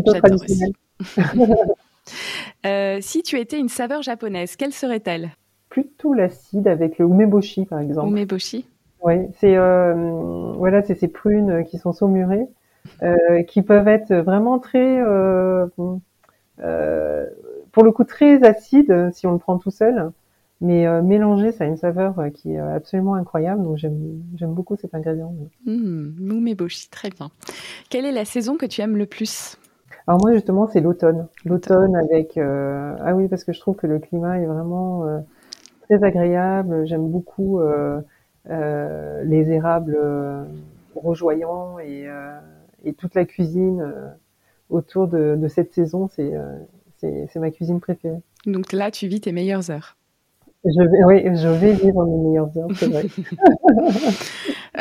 [2.67, 5.31] euh, si tu étais une saveur japonaise, quelle serait-elle?
[5.69, 8.09] Plutôt l'acide avec le umeboshi par exemple.
[8.09, 8.67] Umeboshi?
[9.03, 12.47] Oui, c'est euh, voilà, c'est ces prunes qui sont saumurées,
[13.03, 15.67] euh, qui peuvent être vraiment très, euh,
[16.61, 17.27] euh,
[17.73, 20.11] pour le coup très acides si on le prend tout seul,
[20.61, 23.63] mais euh, mélangé, ça a une saveur qui est absolument incroyable.
[23.63, 25.33] Donc j'aime j'aime beaucoup cet ingrédient.
[25.67, 27.31] Mmh, boshi, très bien.
[27.91, 29.59] Quelle est la saison que tu aimes le plus?
[30.09, 31.27] Alors moi justement, c'est l'automne.
[31.45, 35.23] L'automne avec ah oui parce que je trouve que le climat est vraiment
[35.83, 36.87] très agréable.
[36.87, 37.61] J'aime beaucoup.
[37.61, 38.01] Euh, euh,
[38.49, 40.45] les érables euh,
[40.95, 42.39] rejoyants et, euh,
[42.85, 43.93] et, toute la cuisine
[44.71, 46.33] autour de, de, cette saison, c'est
[46.99, 48.21] c'est ma cuisine préférée.
[48.47, 49.97] Donc là, tu vis tes meilleures heures.
[50.65, 53.05] Je vais, oui, je vais vivre mes meilleures heures, c'est vrai.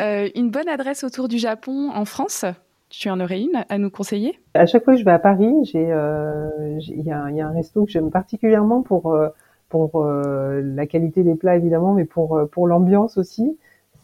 [0.00, 2.44] euh, une bonne adresse autour du Japon en France?
[2.88, 4.38] Tu en aurais une à nous conseiller?
[4.54, 7.52] À chaque fois que je vais à Paris, euh, il y, a, y, a un
[7.52, 9.28] resto que j'aime particulièrement pour euh,
[9.68, 13.58] pour euh, la qualité des plats évidemment, mais pour euh, pour l'ambiance aussi.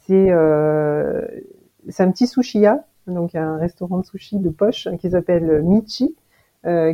[0.06, 1.26] C'est euh,
[1.88, 6.16] c'est un petit sushiya, donc un restaurant de sushi de poche qui s'appelle Michi,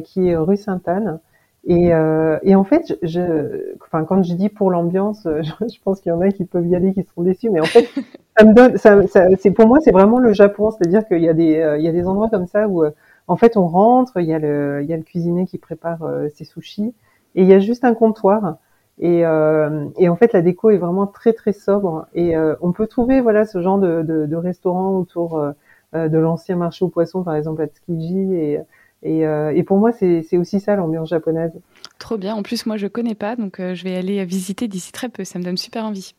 [0.04, 1.20] qui est rue Sainte-Anne.
[1.64, 6.00] Et, euh, et, en fait, je, enfin, quand je dis pour l'ambiance, je, je, pense
[6.00, 7.50] qu'il y en a qui peuvent y aller, qui seront déçus.
[7.50, 7.86] Mais en fait,
[8.38, 10.70] ça me donne, ça, ça, c'est pour moi, c'est vraiment le Japon.
[10.70, 12.84] C'est-à-dire qu'il y a des, il y a des endroits comme ça où,
[13.26, 16.00] en fait, on rentre, il y a le, il y a le cuisinier qui prépare
[16.34, 16.94] ses sushis,
[17.34, 18.56] et il y a juste un comptoir.
[19.00, 22.06] Et, euh, et, en fait, la déco est vraiment très très sobre.
[22.14, 26.18] Et euh, on peut trouver voilà ce genre de, de, de restaurant autour euh, de
[26.18, 28.34] l'ancien marché aux poissons, par exemple à Tsukiji.
[28.34, 28.58] Et,
[29.04, 31.52] et, euh, et pour moi, c'est aussi ça l'ambiance japonaise.
[32.00, 32.34] Trop bien.
[32.34, 35.22] En plus, moi, je connais pas, donc je vais aller visiter d'ici très peu.
[35.22, 36.14] Ça me donne super envie.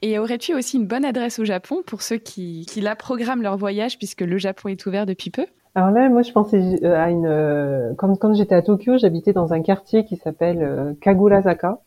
[0.00, 3.58] Et aurais-tu aussi une bonne adresse au Japon pour ceux qui, qui là programment leur
[3.58, 5.44] voyage, puisque le Japon est ouvert depuis peu?
[5.74, 7.94] Alors là, moi, je pensais à une.
[7.96, 11.78] Quand, quand j'étais à Tokyo, j'habitais dans un quartier qui s'appelle Kagurazaka,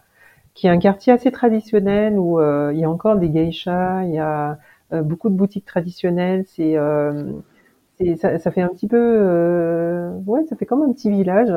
[0.53, 4.13] qui est un quartier assez traditionnel où euh, il y a encore des geishas, il
[4.13, 4.59] y a
[4.93, 6.45] euh, beaucoup de boutiques traditionnelles.
[6.47, 7.31] C'est, euh,
[8.17, 11.53] ça, ça, fait un petit peu, ouais, ça fait comme un petit village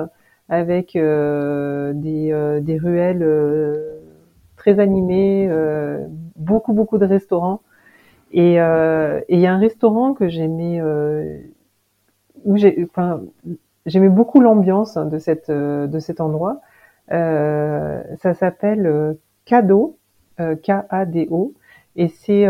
[0.48, 3.26] avec des, des ruelles
[4.56, 5.50] très animées,
[6.36, 7.62] beaucoup beaucoup de restaurants.
[8.32, 10.80] Et il y a un restaurant que j'aimais
[12.46, 13.20] où j'ai, enfin,
[13.84, 16.60] j'aimais beaucoup l'ambiance de cette de cet endroit.
[17.10, 19.98] ça s'appelle Cadeau,
[20.38, 21.54] K-A-D-O,
[21.96, 22.48] et c'est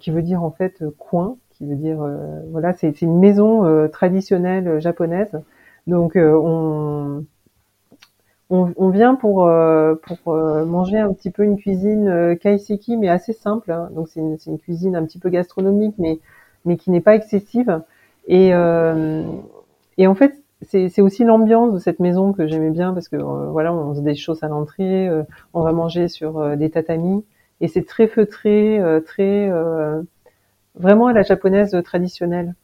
[0.00, 2.04] qui veut dire en fait coin, qui veut dire
[2.50, 5.40] voilà, c'est une maison traditionnelle japonaise.
[5.86, 7.24] Donc on
[8.50, 13.08] on, vient pour euh, pour euh, manger un petit peu une cuisine euh, kaiseki mais
[13.08, 13.72] assez simple.
[13.72, 13.90] Hein.
[13.94, 16.18] Donc c'est une, une, cuisine un petit peu gastronomique mais
[16.64, 17.82] mais qui n'est pas excessive.
[18.26, 18.50] Et
[19.98, 23.72] et en fait c'est aussi l'ambiance de cette maison que j'aimais bien parce que voilà
[23.72, 25.10] on se choses à l'entrée,
[25.52, 27.24] on va manger sur des tatamis
[27.60, 29.50] et c'est très feutré, très
[30.74, 32.54] vraiment à la japonaise traditionnelle.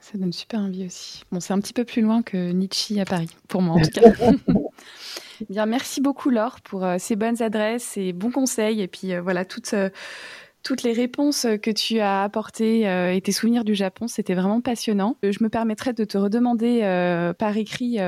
[0.00, 1.24] Ça donne super envie aussi.
[1.32, 3.88] Bon, c'est un petit peu plus loin que Nietzsche à Paris, pour moi en tout
[3.88, 4.10] cas.
[5.48, 9.20] Bien, merci beaucoup Laure pour euh, ces bonnes adresses et bons conseils et puis euh,
[9.20, 9.90] voilà toutes euh,
[10.64, 12.80] toutes les réponses que tu as apportées
[13.14, 15.16] et tes souvenirs du Japon, c'était vraiment passionnant.
[15.22, 16.80] Je me permettrai de te redemander
[17.38, 17.98] par écrit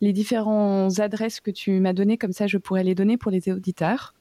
[0.00, 3.50] les différentes adresses que tu m'as données, comme ça je pourrais les donner pour les
[3.50, 4.14] auditeurs.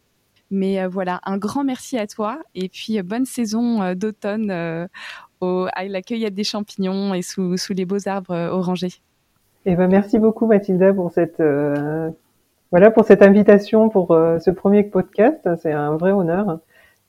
[0.50, 4.88] Mais voilà, un grand merci à toi et puis bonne saison d'automne à
[5.42, 9.02] la cueillette des champignons et sous, sous les beaux arbres orangés.
[9.66, 11.42] Eh ben, merci beaucoup Mathilda pour cette
[12.72, 15.48] voilà pour cette invitation pour euh, ce premier podcast.
[15.62, 16.60] C'est un vrai honneur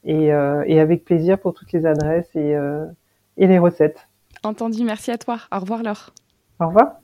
[0.08, 2.86] et, euh, et, avec plaisir pour toutes les adresses et, euh,
[3.36, 4.08] et les recettes.
[4.42, 5.38] Entendu, merci à toi.
[5.52, 6.10] Au revoir Laure.
[6.58, 6.94] Au revoir.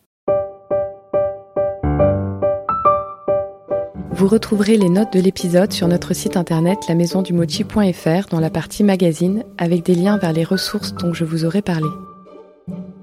[4.11, 9.45] Vous retrouverez les notes de l'épisode sur notre site internet lamaisondumochi.fr dans la partie magazine
[9.59, 11.89] avec des liens vers les ressources dont je vous aurai parlé.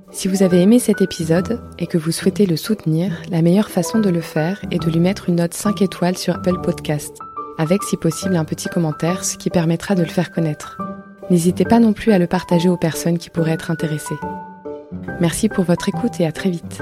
[0.10, 3.99] Si vous avez aimé cet épisode et que vous souhaitez le soutenir, la meilleure façon
[3.99, 7.18] de le faire est de lui mettre une note 5 étoiles sur Apple Podcast,
[7.58, 10.78] avec si possible un petit commentaire, ce qui permettra de le faire connaître.
[11.30, 14.20] N'hésitez pas non plus à le partager aux personnes qui pourraient être intéressées.
[15.20, 16.82] Merci pour votre écoute et à très vite.